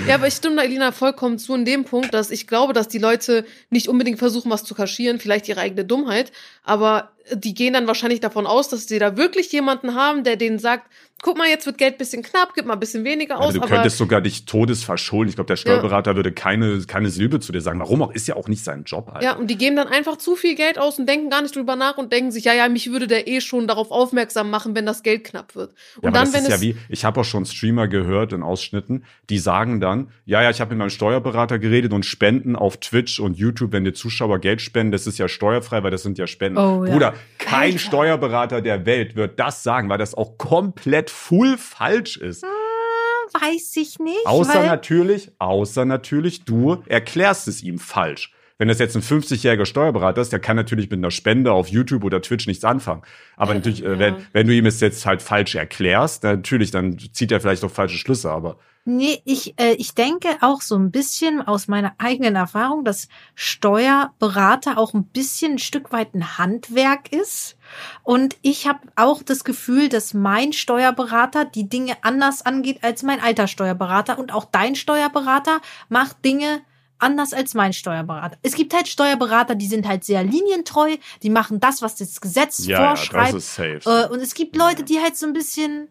[0.07, 2.87] Ja, aber ich stimme da Elina vollkommen zu in dem Punkt, dass ich glaube, dass
[2.87, 6.31] die Leute nicht unbedingt versuchen, was zu kaschieren, vielleicht ihre eigene Dummheit,
[6.63, 10.59] aber die gehen dann wahrscheinlich davon aus, dass sie da wirklich jemanden haben, der denen
[10.59, 10.91] sagt,
[11.21, 13.65] guck mal, jetzt wird Geld bisschen knapp, gib mal ein bisschen weniger aus, Also du
[13.65, 15.29] aber könntest sogar dich todesverschulden.
[15.29, 17.79] Ich glaube, der Steuerberater würde keine, keine Silbe zu dir sagen.
[17.79, 18.11] Warum auch?
[18.11, 19.23] Ist ja auch nicht sein Job, Alter.
[19.23, 21.75] ja, und die geben dann einfach zu viel Geld aus und denken gar nicht drüber
[21.75, 24.85] nach und denken sich, ja, ja, mich würde der eh schon darauf aufmerksam machen, wenn
[24.85, 25.71] das Geld knapp wird.
[25.97, 27.87] Und Ja, aber dann, das wenn ist es ja wie, ich habe auch schon Streamer
[27.87, 32.05] gehört in Ausschnitten, die sagen dann, ja, ja, ich habe mit meinem Steuerberater geredet und
[32.05, 35.91] Spenden auf Twitch und YouTube, wenn dir Zuschauer Geld spenden, das ist ja steuerfrei, weil
[35.91, 36.57] das sind ja Spenden.
[36.57, 36.91] Oh, ja.
[36.91, 37.79] Bruder, kein Alter.
[37.79, 42.43] Steuerberater der Welt wird das sagen, weil das auch komplett full falsch ist.
[43.33, 44.25] Weiß ich nicht.
[44.25, 48.33] Außer natürlich, außer natürlich, du erklärst es ihm falsch.
[48.59, 52.03] Wenn das jetzt ein 50-jähriger Steuerberater ist, der kann natürlich mit einer Spende auf YouTube
[52.03, 53.03] oder Twitch nichts anfangen.
[53.37, 57.31] Aber natürlich, äh, wenn, wenn du ihm es jetzt halt falsch erklärst, natürlich, dann zieht
[57.31, 61.41] er vielleicht auch falsche Schlüsse, aber Nee, ich, äh, ich denke auch so ein bisschen
[61.41, 67.55] aus meiner eigenen Erfahrung, dass Steuerberater auch ein bisschen ein Stück weit ein Handwerk ist.
[68.03, 73.21] Und ich habe auch das Gefühl, dass mein Steuerberater die Dinge anders angeht als mein
[73.21, 74.17] alter Steuerberater.
[74.17, 76.61] Und auch dein Steuerberater macht Dinge
[76.99, 78.37] anders als mein Steuerberater.
[78.41, 82.65] Es gibt halt Steuerberater, die sind halt sehr linientreu, die machen das, was das Gesetz
[82.65, 83.33] ja, ja vorschreibt.
[83.33, 83.81] das ist safe.
[83.85, 85.87] Äh, und es gibt Leute, die halt so ein bisschen,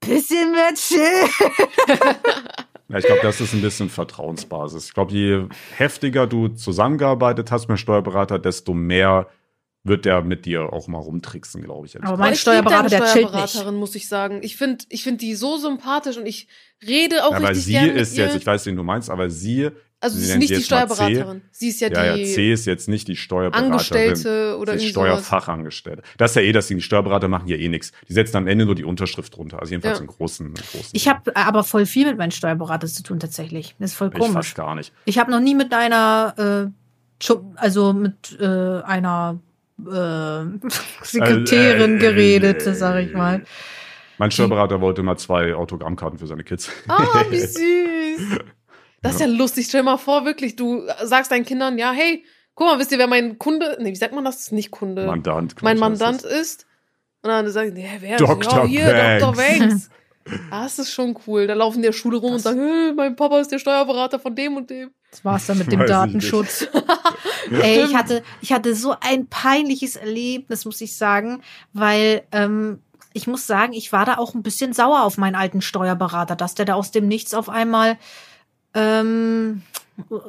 [0.00, 0.98] bisschen mehr chill.
[2.88, 4.88] Ja, ich glaube, das ist ein bisschen Vertrauensbasis.
[4.88, 5.46] Ich glaube, je
[5.78, 9.28] heftiger du zusammengearbeitet hast mit dem Steuerberater, desto mehr
[9.84, 11.96] wird der mit dir auch mal rumtricksen, glaube ich.
[11.96, 13.22] Aber mein Aber Steuerberater, der chillt nicht.
[13.22, 14.40] Steuerberaterin, muss ich sagen.
[14.42, 16.46] Ich finde ich find die so sympathisch und ich
[16.86, 19.10] rede auch Ja, aber richtig sie gerne mit ist jetzt, ich weiß, wen du meinst,
[19.10, 19.70] aber sie,
[20.02, 20.62] also sie sie ist nicht die.
[20.62, 21.42] Steuerberaterin.
[21.52, 23.72] Sie ist ja, ja, die ja, C ist jetzt nicht die Steuerberaterin.
[23.72, 24.90] Angestellte oder Sie ist.
[24.90, 26.02] Steuerfachangestellte.
[26.18, 27.92] Das ist ja eh, dass die Steuerberater machen hier eh nichts.
[28.08, 29.60] Die setzen am Ende nur die Unterschrift drunter.
[29.60, 30.02] Also jedenfalls Ja.
[30.02, 30.90] in großen, großen.
[30.92, 33.76] Ich habe aber voll viel mit meinen Steuerberatern zu tun tatsächlich.
[33.78, 34.32] Das ist voll ich komisch.
[34.34, 34.92] fast gar nicht.
[35.04, 38.44] Ich habe noch nie mit einer, äh, also mit äh,
[38.82, 39.38] einer
[39.80, 40.44] äh,
[41.02, 43.44] Sekretärin äh, geredet, äh, sag ich mal.
[44.18, 46.70] Mein Steuerberater wollte mal zwei Autogrammkarten für seine Kids.
[46.88, 48.38] Ah, wie süß.
[49.02, 49.66] Das ist ja lustig.
[49.68, 52.24] Stell dir mal vor, wirklich, du sagst deinen Kindern, ja, hey,
[52.54, 54.52] guck mal, wisst ihr, wer mein Kunde, nee, wie sagt man das?
[54.52, 55.06] Nicht Kunde.
[55.06, 55.60] Mandant.
[55.62, 56.32] mein ich, Mandant das.
[56.32, 56.66] ist.
[57.22, 58.16] Und dann sagen die, hä, wer?
[58.16, 58.64] Dr.
[58.64, 59.24] Ja, hier, Banks.
[59.24, 59.36] Dr.
[59.36, 59.90] Banks.
[60.50, 61.48] Das ist schon cool.
[61.48, 64.34] Da laufen die der Schule rum und sagen, hey, mein Papa ist der Steuerberater von
[64.36, 64.92] dem und dem.
[65.10, 66.68] Das war's dann mit dem Weiß ich Datenschutz.
[67.50, 71.42] Ey, ich hatte, ich hatte so ein peinliches Erlebnis, muss ich sagen,
[71.72, 72.82] weil ähm,
[73.12, 76.54] ich muss sagen, ich war da auch ein bisschen sauer auf meinen alten Steuerberater, dass
[76.54, 77.98] der da aus dem Nichts auf einmal
[78.74, 79.62] ähm,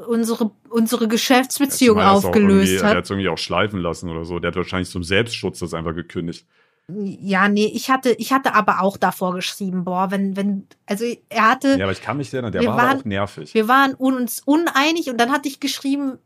[0.08, 2.98] unsere, unsere Geschäftsbeziehung irgendwie- aufgelöst Der hat.
[2.98, 4.40] hat es irgendwie auch schleifen lassen oder so.
[4.40, 6.46] Der hat wahrscheinlich zum Selbstschutz das einfach gekündigt.
[6.90, 11.50] Ja, nee, ich hatte, ich hatte aber auch davor geschrieben, boah, wenn, wenn, also er
[11.50, 13.54] hatte, Ja, aber ich kann mich erinnern, der war aber waren- auch nervig.
[13.54, 16.18] wir waren uns uneinig und dann hatte ich geschrieben,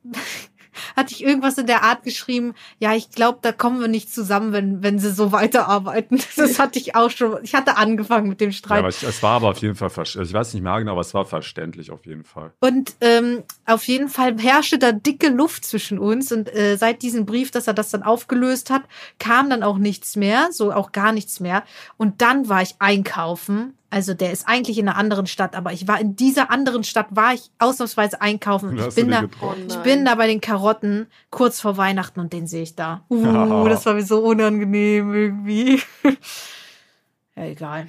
[0.95, 4.51] hatte ich irgendwas in der Art geschrieben, ja, ich glaube, da kommen wir nicht zusammen,
[4.53, 6.19] wenn, wenn sie so weiterarbeiten.
[6.37, 8.79] Das hatte ich auch schon, ich hatte angefangen mit dem Ja, Streit.
[8.79, 11.01] aber ich, es war aber auf jeden Fall, also ich weiß nicht mehr genau, aber
[11.01, 12.51] es war verständlich auf jeden Fall.
[12.59, 16.31] Und ähm, auf jeden Fall herrschte da dicke Luft zwischen uns.
[16.31, 18.83] Und äh, seit diesem Brief, dass er das dann aufgelöst hat,
[19.19, 21.63] kam dann auch nichts mehr, so auch gar nichts mehr.
[21.97, 23.73] Und dann war ich einkaufen.
[23.89, 27.07] Also der ist eigentlich in einer anderen Stadt, aber ich war in dieser anderen Stadt,
[27.11, 28.69] war ich ausnahmsweise einkaufen.
[28.69, 29.67] Und Ich bin da, getroffen?
[29.69, 33.05] Oh ich bin da bei den Karotten kurz vor Weihnachten und den sehe ich da.
[33.09, 35.81] Uh, das war mir so unangenehm irgendwie.
[37.35, 37.87] ja, egal.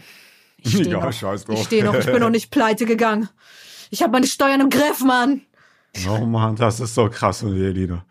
[0.59, 1.09] Ich stehe noch.
[1.09, 1.95] Ich stehe noch.
[1.95, 3.29] Ich bin noch nicht pleite gegangen.
[3.91, 5.43] Ich habe meine Steuern im Griff, Mann.
[6.09, 8.05] Oh Mann, das ist so krass von dir, Elina.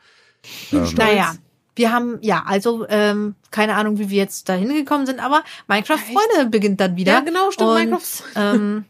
[0.71, 1.35] Ähm, Naja,
[1.77, 5.97] wir haben, ja, also, ähm, keine Ahnung, wie wir jetzt da hingekommen sind, aber Minecraft
[5.99, 7.13] Freunde beginnt dann wieder.
[7.13, 8.23] Ja, genau, stimmt, Und, Minecraft.
[8.35, 8.85] Ähm,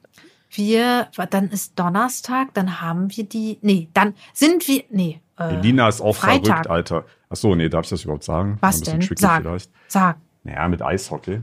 [0.49, 5.87] wir, dann ist Donnerstag, dann haben wir die, nee, dann sind wir, nee, äh, Elina
[5.89, 6.45] ist auch Freitag.
[6.45, 7.05] verrückt, Alter.
[7.29, 8.57] Ach so, nee, darf ich das überhaupt sagen?
[8.61, 9.07] Was Ein bisschen denn?
[9.07, 9.41] tricky Sag.
[9.41, 9.71] Vielleicht.
[9.87, 11.41] sag, Naja, mit Eishockey.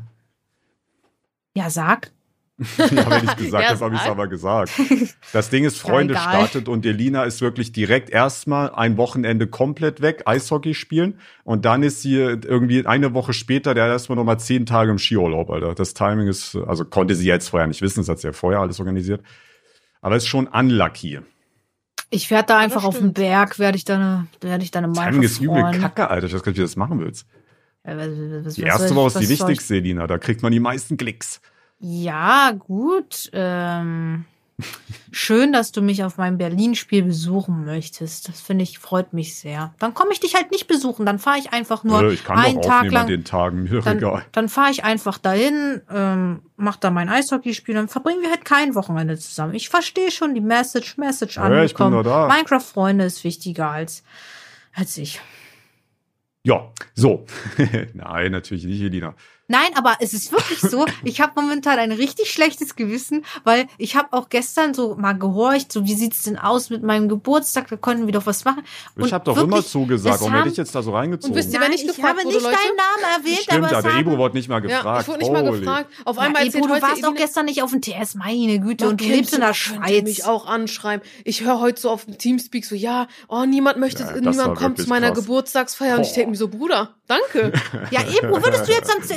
[1.54, 2.10] ja, sag.
[2.78, 4.70] ja, wenn ich gesagt Ja, habe, habe ich es aber gesagt.
[5.32, 6.22] Das Ding ist, Freunde egal.
[6.28, 11.18] startet und Elina ist wirklich direkt erstmal ein Wochenende komplett weg, Eishockey spielen.
[11.42, 15.50] Und dann ist sie irgendwie eine Woche später, der erstmal nochmal zehn Tage im Skiurlaub,
[15.50, 15.74] Alter.
[15.74, 18.60] Das Timing ist, also konnte sie jetzt vorher nicht wissen, das hat sie ja vorher
[18.60, 19.22] alles organisiert.
[20.00, 21.18] Aber ist schon unlucky.
[22.10, 23.12] Ich werde da einfach auf den.
[23.14, 26.28] Berg, werde ich dann, werde ich dann im Timing ist übel kacke, Alter.
[26.28, 27.26] Ich weiß gar nicht, wie du das machen willst.
[27.82, 30.06] Äh, was- was- Die erste Woche ist die wichtigste, Elina.
[30.06, 31.40] Da kriegt man die meisten Klicks.
[31.86, 33.28] Ja, gut.
[33.34, 34.24] Ähm,
[35.12, 38.26] schön, dass du mich auf meinem Berlin-Spiel besuchen möchtest.
[38.26, 39.74] Das finde ich, freut mich sehr.
[39.80, 41.04] Dann komme ich dich halt nicht besuchen.
[41.04, 43.06] Dann fahre ich einfach nur Äh, ich kann einen doch Tag aufnehmen an lang.
[43.08, 44.24] den Tagen, mir doch Dann, egal.
[44.32, 48.74] dann fahre ich einfach dahin, ähm, mach da mein Eishockeyspiel, dann verbringen wir halt kein
[48.74, 49.54] Wochenende zusammen.
[49.54, 52.02] Ich verstehe schon die Message, Message Ja, angekommen.
[52.02, 54.04] Minecraft-Freunde ist wichtiger als,
[54.74, 55.20] als ich.
[56.44, 57.26] Ja, so.
[57.94, 59.14] Nein, natürlich nicht, Elina.
[59.46, 63.94] Nein, aber es ist wirklich so, ich habe momentan ein richtig schlechtes Gewissen, weil ich
[63.96, 67.76] habe auch gestern so mal gehorcht, so wie sieht's denn aus mit meinem Geburtstag, da
[67.76, 68.62] konnten wir doch was machen.
[68.96, 70.16] Ich habe doch immer zugesagt.
[70.16, 71.32] es Warum hätte ich jetzt da so reingezogen?
[71.32, 72.56] Und wisst ihr, Nein, wenn ich ich gefragt habe nicht Leute?
[72.56, 75.02] deinen Namen erwähnt, Stimmt, aber der Ebro wurde nicht mal Ja, gefragt.
[75.02, 75.60] ich wurde nicht mal Holy.
[75.60, 75.90] gefragt.
[76.04, 78.60] Auf ja, einmal Ebro, erzählt du heute warst auch gestern nicht auf dem TS, meine
[78.60, 80.26] Güte, Man und du lebst in der mich, könnte mich Schweiz.
[80.26, 81.06] auch anschreiben.
[81.24, 84.58] Ich höre heute so auf dem Teamspeak so, ja, oh, niemand möchte, Ja, niemand kommt
[84.58, 85.18] zu wirklich meiner krass.
[85.18, 85.96] Geburtstagsfeier.
[85.96, 86.14] Und ich Boah.
[86.14, 87.52] denke mir so, Bruder, danke.
[87.90, 89.02] Ja, Ebro, würdest du jetzt am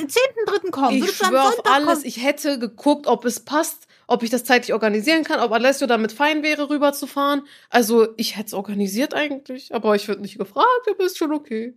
[0.48, 0.72] 10.3.
[0.72, 0.98] kommen?
[1.04, 1.88] ich schwöre auf alles.
[1.88, 2.02] kommen?
[2.06, 6.12] Ich hätte geguckt, ob es passt, ob ich das zeitlich organisieren kann, ob Alessio damit
[6.12, 7.44] fein wäre, rüberzufahren.
[7.70, 11.74] Also, ich hätte es organisiert eigentlich, aber ich würde nicht gefragt, aber ist schon okay.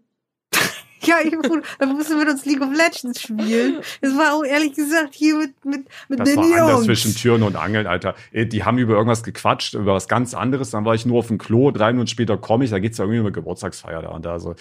[1.03, 3.81] Ja, Ebro, dann du mit uns League of Legends spielen.
[4.03, 6.85] Das war auch ehrlich gesagt hier mit, mit, mit Das den war anders Jungs.
[6.85, 8.15] zwischen Türen und Angeln, Alter.
[8.33, 10.69] Äh, Die haben über irgendwas gequatscht, über was ganz anderes.
[10.73, 13.05] Dann war ich nur auf dem Klo, drei Minuten später komme ich, da geht's ja
[13.05, 14.33] irgendwie um eine Geburtstagsfeier da und da.
[14.33, 14.55] Also,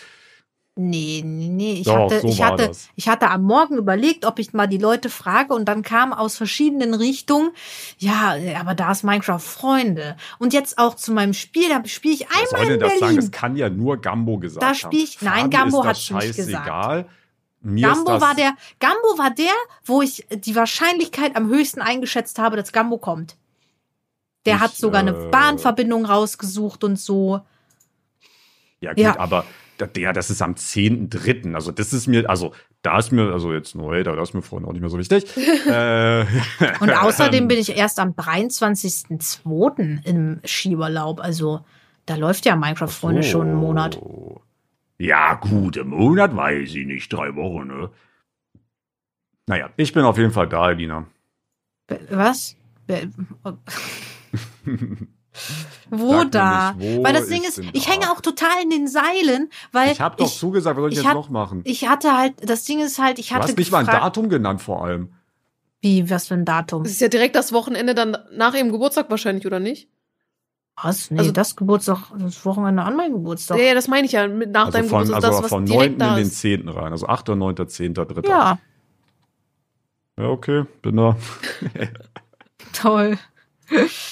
[0.81, 1.73] Nee, nee, nee.
[1.73, 2.87] Ich, Doch, hatte, so ich, hatte, das.
[2.95, 6.37] ich hatte am Morgen überlegt, ob ich mal die Leute frage und dann kam aus
[6.37, 7.51] verschiedenen Richtungen,
[7.97, 10.15] ja, aber da ist Minecraft Freunde.
[10.37, 12.89] Und jetzt auch zu meinem Spiel, da spiele ich was soll einmal denn in das
[12.91, 12.99] sagen?
[13.01, 13.15] Berlin.
[13.17, 14.75] Das kann ja nur Gambo gesagt Da haben.
[14.75, 16.65] spiel ich- nein, Fabi Gambo das hat's nicht gesagt.
[16.65, 17.09] scheißegal.
[17.61, 19.51] Mir Gambo war der, Gambo war der,
[19.83, 23.35] wo ich die Wahrscheinlichkeit am höchsten eingeschätzt habe, dass Gambo kommt.
[24.45, 27.41] Der Ich, hat sogar eine äh, Bahnverbindung rausgesucht und so.
[28.79, 29.19] Ja, gut, Ja.
[29.19, 29.43] aber
[29.87, 31.53] der, das ist am 10.3.
[31.53, 34.67] Also, das ist mir, also, da ist mir, also jetzt neu, da ist mir vorhin
[34.67, 35.25] auch nicht mehr so wichtig.
[35.67, 36.25] äh,
[36.79, 40.05] Und außerdem bin ich erst am 23.02.
[40.05, 41.19] im Skiurlaub.
[41.19, 41.65] Also
[42.05, 43.99] da läuft ja Minecraft-Freunde schon einen Monat.
[44.97, 47.89] Ja, gut, im Monat weiß ich nicht, drei Wochen, ne?
[49.47, 51.05] Naja, ich bin auf jeden Fall da, Elina.
[52.09, 52.55] Was?
[55.89, 56.73] Wo da?
[56.73, 60.01] nicht, wo weil das Ding ist ich hänge auch total in den Seilen, weil Ich
[60.01, 61.61] hab doch ich, zugesagt, was soll ich, ich jetzt hat- noch machen?
[61.65, 64.29] ich hatte halt, das Ding ist halt, ich Du hatte hast nicht mal ein Datum
[64.29, 65.13] genannt vor allem.
[65.81, 66.83] Wie, was für ein Datum?
[66.83, 69.87] Das ist ja direkt das Wochenende dann nach ihrem Geburtstag wahrscheinlich, oder nicht?
[70.81, 71.09] Was?
[71.11, 73.57] Nee, also- das Geburtstag, das Wochenende an meinem Geburtstag.
[73.59, 74.27] Ja, ja, das meine ich ja.
[74.27, 75.71] Mit, nach Also deinem von, Geburtstag, also das, was von 9.
[75.71, 76.39] direkt in den ist.
[76.39, 76.69] 10.
[76.69, 76.91] rein.
[76.91, 78.05] Also 8., 9., 10., 3.
[78.27, 78.57] ja,
[80.17, 81.15] Ja, okay, bin da.
[82.73, 83.17] toll.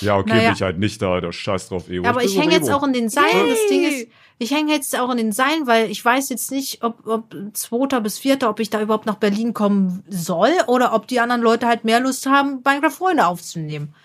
[0.01, 0.43] Ja, okay, Naja.
[0.49, 1.89] bin ich halt nicht da, der Scheiß drauf.
[1.89, 3.49] Ja, aber ich so hänge jetzt auch in den Seilen.
[3.49, 3.89] Das Ding Yay.
[4.03, 4.07] ist,
[4.39, 8.01] ich hänge jetzt auch in den Seilen, weil ich weiß jetzt nicht, ob, ob zweiter
[8.01, 11.65] bis vierter, ob ich da überhaupt nach Berlin kommen soll oder ob die anderen Leute
[11.67, 13.95] halt mehr Lust haben, Minecraft-Freunde aufzunehmen.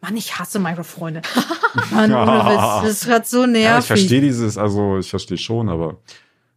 [0.00, 1.22] Mann, ich hasse Minecraft-Freunde.
[1.90, 2.82] Mann, ohne Witz.
[2.82, 3.64] Das ist grad so nervig.
[3.64, 5.98] Ja, ich verstehe dieses, also ich verstehe schon, aber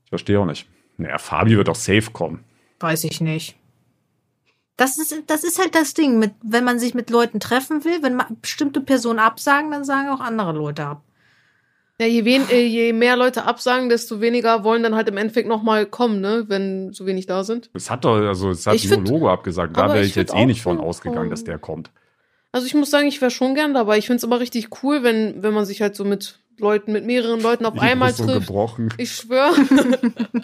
[0.06, 0.68] ich verstehe auch nicht.
[0.98, 2.43] Naja, Fabi wird auch safe kommen.
[2.80, 3.56] Weiß ich nicht.
[4.78, 8.02] Das ist, das ist halt das Ding, mit, wenn man sich mit Leuten treffen will,
[8.04, 11.02] wenn ma- bestimmte Personen absagen, dann sagen auch andere Leute ab.
[12.00, 15.48] Ja, je, wen, äh, je mehr Leute absagen, desto weniger wollen dann halt im Endeffekt
[15.50, 16.46] nochmal kommen, ne?
[16.48, 17.72] Wenn so wenig da sind.
[17.74, 19.76] Es hat doch, also es hat Ich nur find- Logo abgesagt.
[19.76, 21.90] Da wäre ich ich jetzt eh nicht von ausgegangen, ähm, dass der kommt.
[22.52, 23.98] Also ich muss sagen, ich wäre schon gern dabei.
[23.98, 27.39] Ich find's immer richtig cool, wenn, wenn man sich halt so mit Leuten, mit mehreren
[27.41, 28.47] Leuten auf einmal so trifft.
[28.47, 28.89] gebrochen.
[28.97, 29.53] Ich schwöre.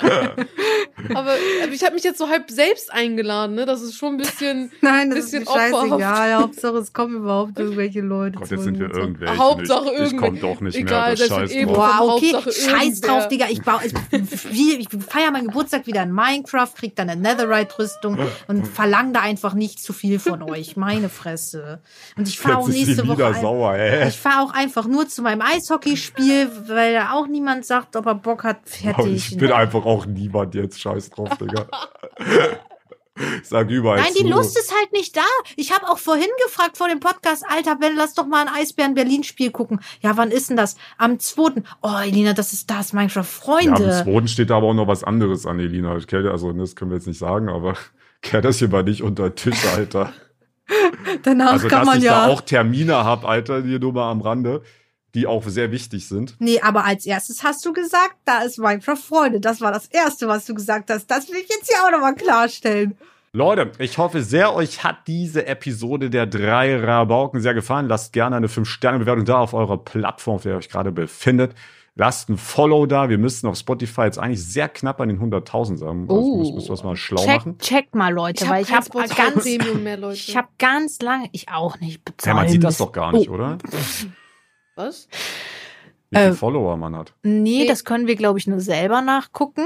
[1.14, 1.36] aber, aber
[1.74, 3.66] ich habe mich jetzt so halb selbst eingeladen, ne?
[3.66, 4.72] Das ist schon ein bisschen.
[4.82, 6.36] Nein, das ist mir scheißegal.
[6.36, 8.38] Hauptsache es kommen überhaupt irgendwelche Leute.
[8.38, 9.38] Gott, jetzt sind wir irgendwelche.
[9.38, 11.28] Hauptsache ich, ich irgendwer- komm doch nicht Egal, mehr.
[11.28, 11.76] das Scheiß drauf.
[11.76, 13.28] Boah, okay, Hauptsache scheiß drauf.
[13.28, 13.45] Digga.
[13.49, 18.68] Ich, baue, ich, ich feiere meinen Geburtstag wieder in Minecraft, krieg dann eine Netherite-Rüstung und
[18.68, 20.78] verlange da einfach nicht zu viel von euch.
[20.78, 21.80] Meine Fresse.
[22.18, 23.26] Und ich fahre auch nächste Woche.
[23.26, 24.07] ein- sauer, ey.
[24.07, 25.41] Ich fahre auch einfach nur zu meinem
[26.04, 28.58] Eishockeyspiel, weil da auch niemand sagt, ob er Bock hat.
[28.66, 29.32] Fertig.
[29.32, 30.80] Ich bin einfach auch niemand jetzt.
[30.80, 31.68] Scheiß drauf, Digga.
[33.43, 34.30] Sag überall Nein, die zu.
[34.30, 35.22] Lust ist halt nicht da.
[35.56, 38.95] Ich habe auch vorhin gefragt vor dem Podcast, Alter, Ben, lass doch mal ein Eisbären
[38.95, 39.82] Berlin Spiel gucken.
[40.01, 40.78] Ja, wann ist denn das?
[40.97, 41.62] Am 2.
[41.84, 44.04] Oh, Elina, das ist das Minecraft Ja, am Freunde.
[44.04, 45.95] zweiten steht da aber auch noch was anderes an, Elina.
[45.95, 47.76] Ich also, das können wir jetzt nicht sagen, aber
[48.24, 50.12] kehr das hier mal nicht unter den Tisch, Alter.
[51.24, 52.26] Danach also, kann dass man ich ja.
[52.26, 54.64] da auch Termine habe, Alter, hier nur mal am Rande,
[55.16, 56.36] die auch sehr wichtig sind.
[56.39, 59.39] Nee, aber als erstes hast du gesagt, da ist Minecraft Freunde.
[59.39, 61.07] Das war das Erste, was du gesagt hast.
[61.11, 62.95] Das will ich jetzt hier auch nochmal klarstellen.
[63.36, 67.88] Leute, ich hoffe sehr, euch hat diese Episode der drei Rabauken sehr gefallen.
[67.88, 71.55] Lasst gerne eine 5-Sterne-Bewertung da auf eurer Plattform, auf der ihr euch gerade befindet.
[71.95, 73.09] Lasst ein Follow da.
[73.09, 76.07] Wir müssen auf Spotify jetzt eigentlich sehr knapp an den 100.000 sein.
[76.09, 76.38] Also Oh.
[76.39, 77.57] müssen, müssen wir mal schlau Check, machen.
[77.59, 80.16] check mal, Leute, weil ich habe ganz, mehr, Leute.
[80.16, 82.36] ich habe ganz lange, ich auch nicht Ja, bezahlt.
[82.36, 83.34] man sieht das doch gar nicht, Oh.
[83.34, 83.57] oder?
[84.76, 85.07] Was?
[86.09, 87.13] Wie viele Äh, Follower man hat.
[87.24, 89.65] Nee, das können wir, glaube ich, nur selber nachgucken.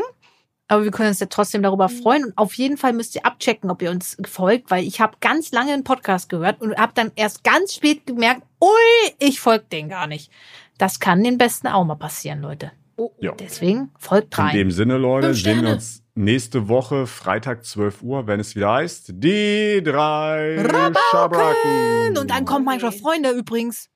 [0.69, 2.25] Aber wir können uns ja trotzdem darüber freuen.
[2.25, 5.51] Und auf jeden Fall müsst ihr abchecken, ob ihr uns folgt, weil ich habe ganz
[5.53, 9.87] lange einen Podcast gehört und habe dann erst ganz spät gemerkt, ui, ich folge den
[9.87, 10.29] gar nicht.
[10.77, 12.71] Das kann den Besten auch mal passieren, Leute.
[12.97, 13.31] Oh, Ja.
[13.33, 14.55] Deswegen folgt In rein.
[14.55, 19.11] dem Sinne, Leute, sehen wir uns nächste Woche, Freitag 12 Uhr, wenn es wieder heißt,
[19.13, 20.95] die drei Rabauken!
[21.11, 22.17] Schabracken.
[22.17, 23.89] Und dann kommt Minecraft Freunde übrigens.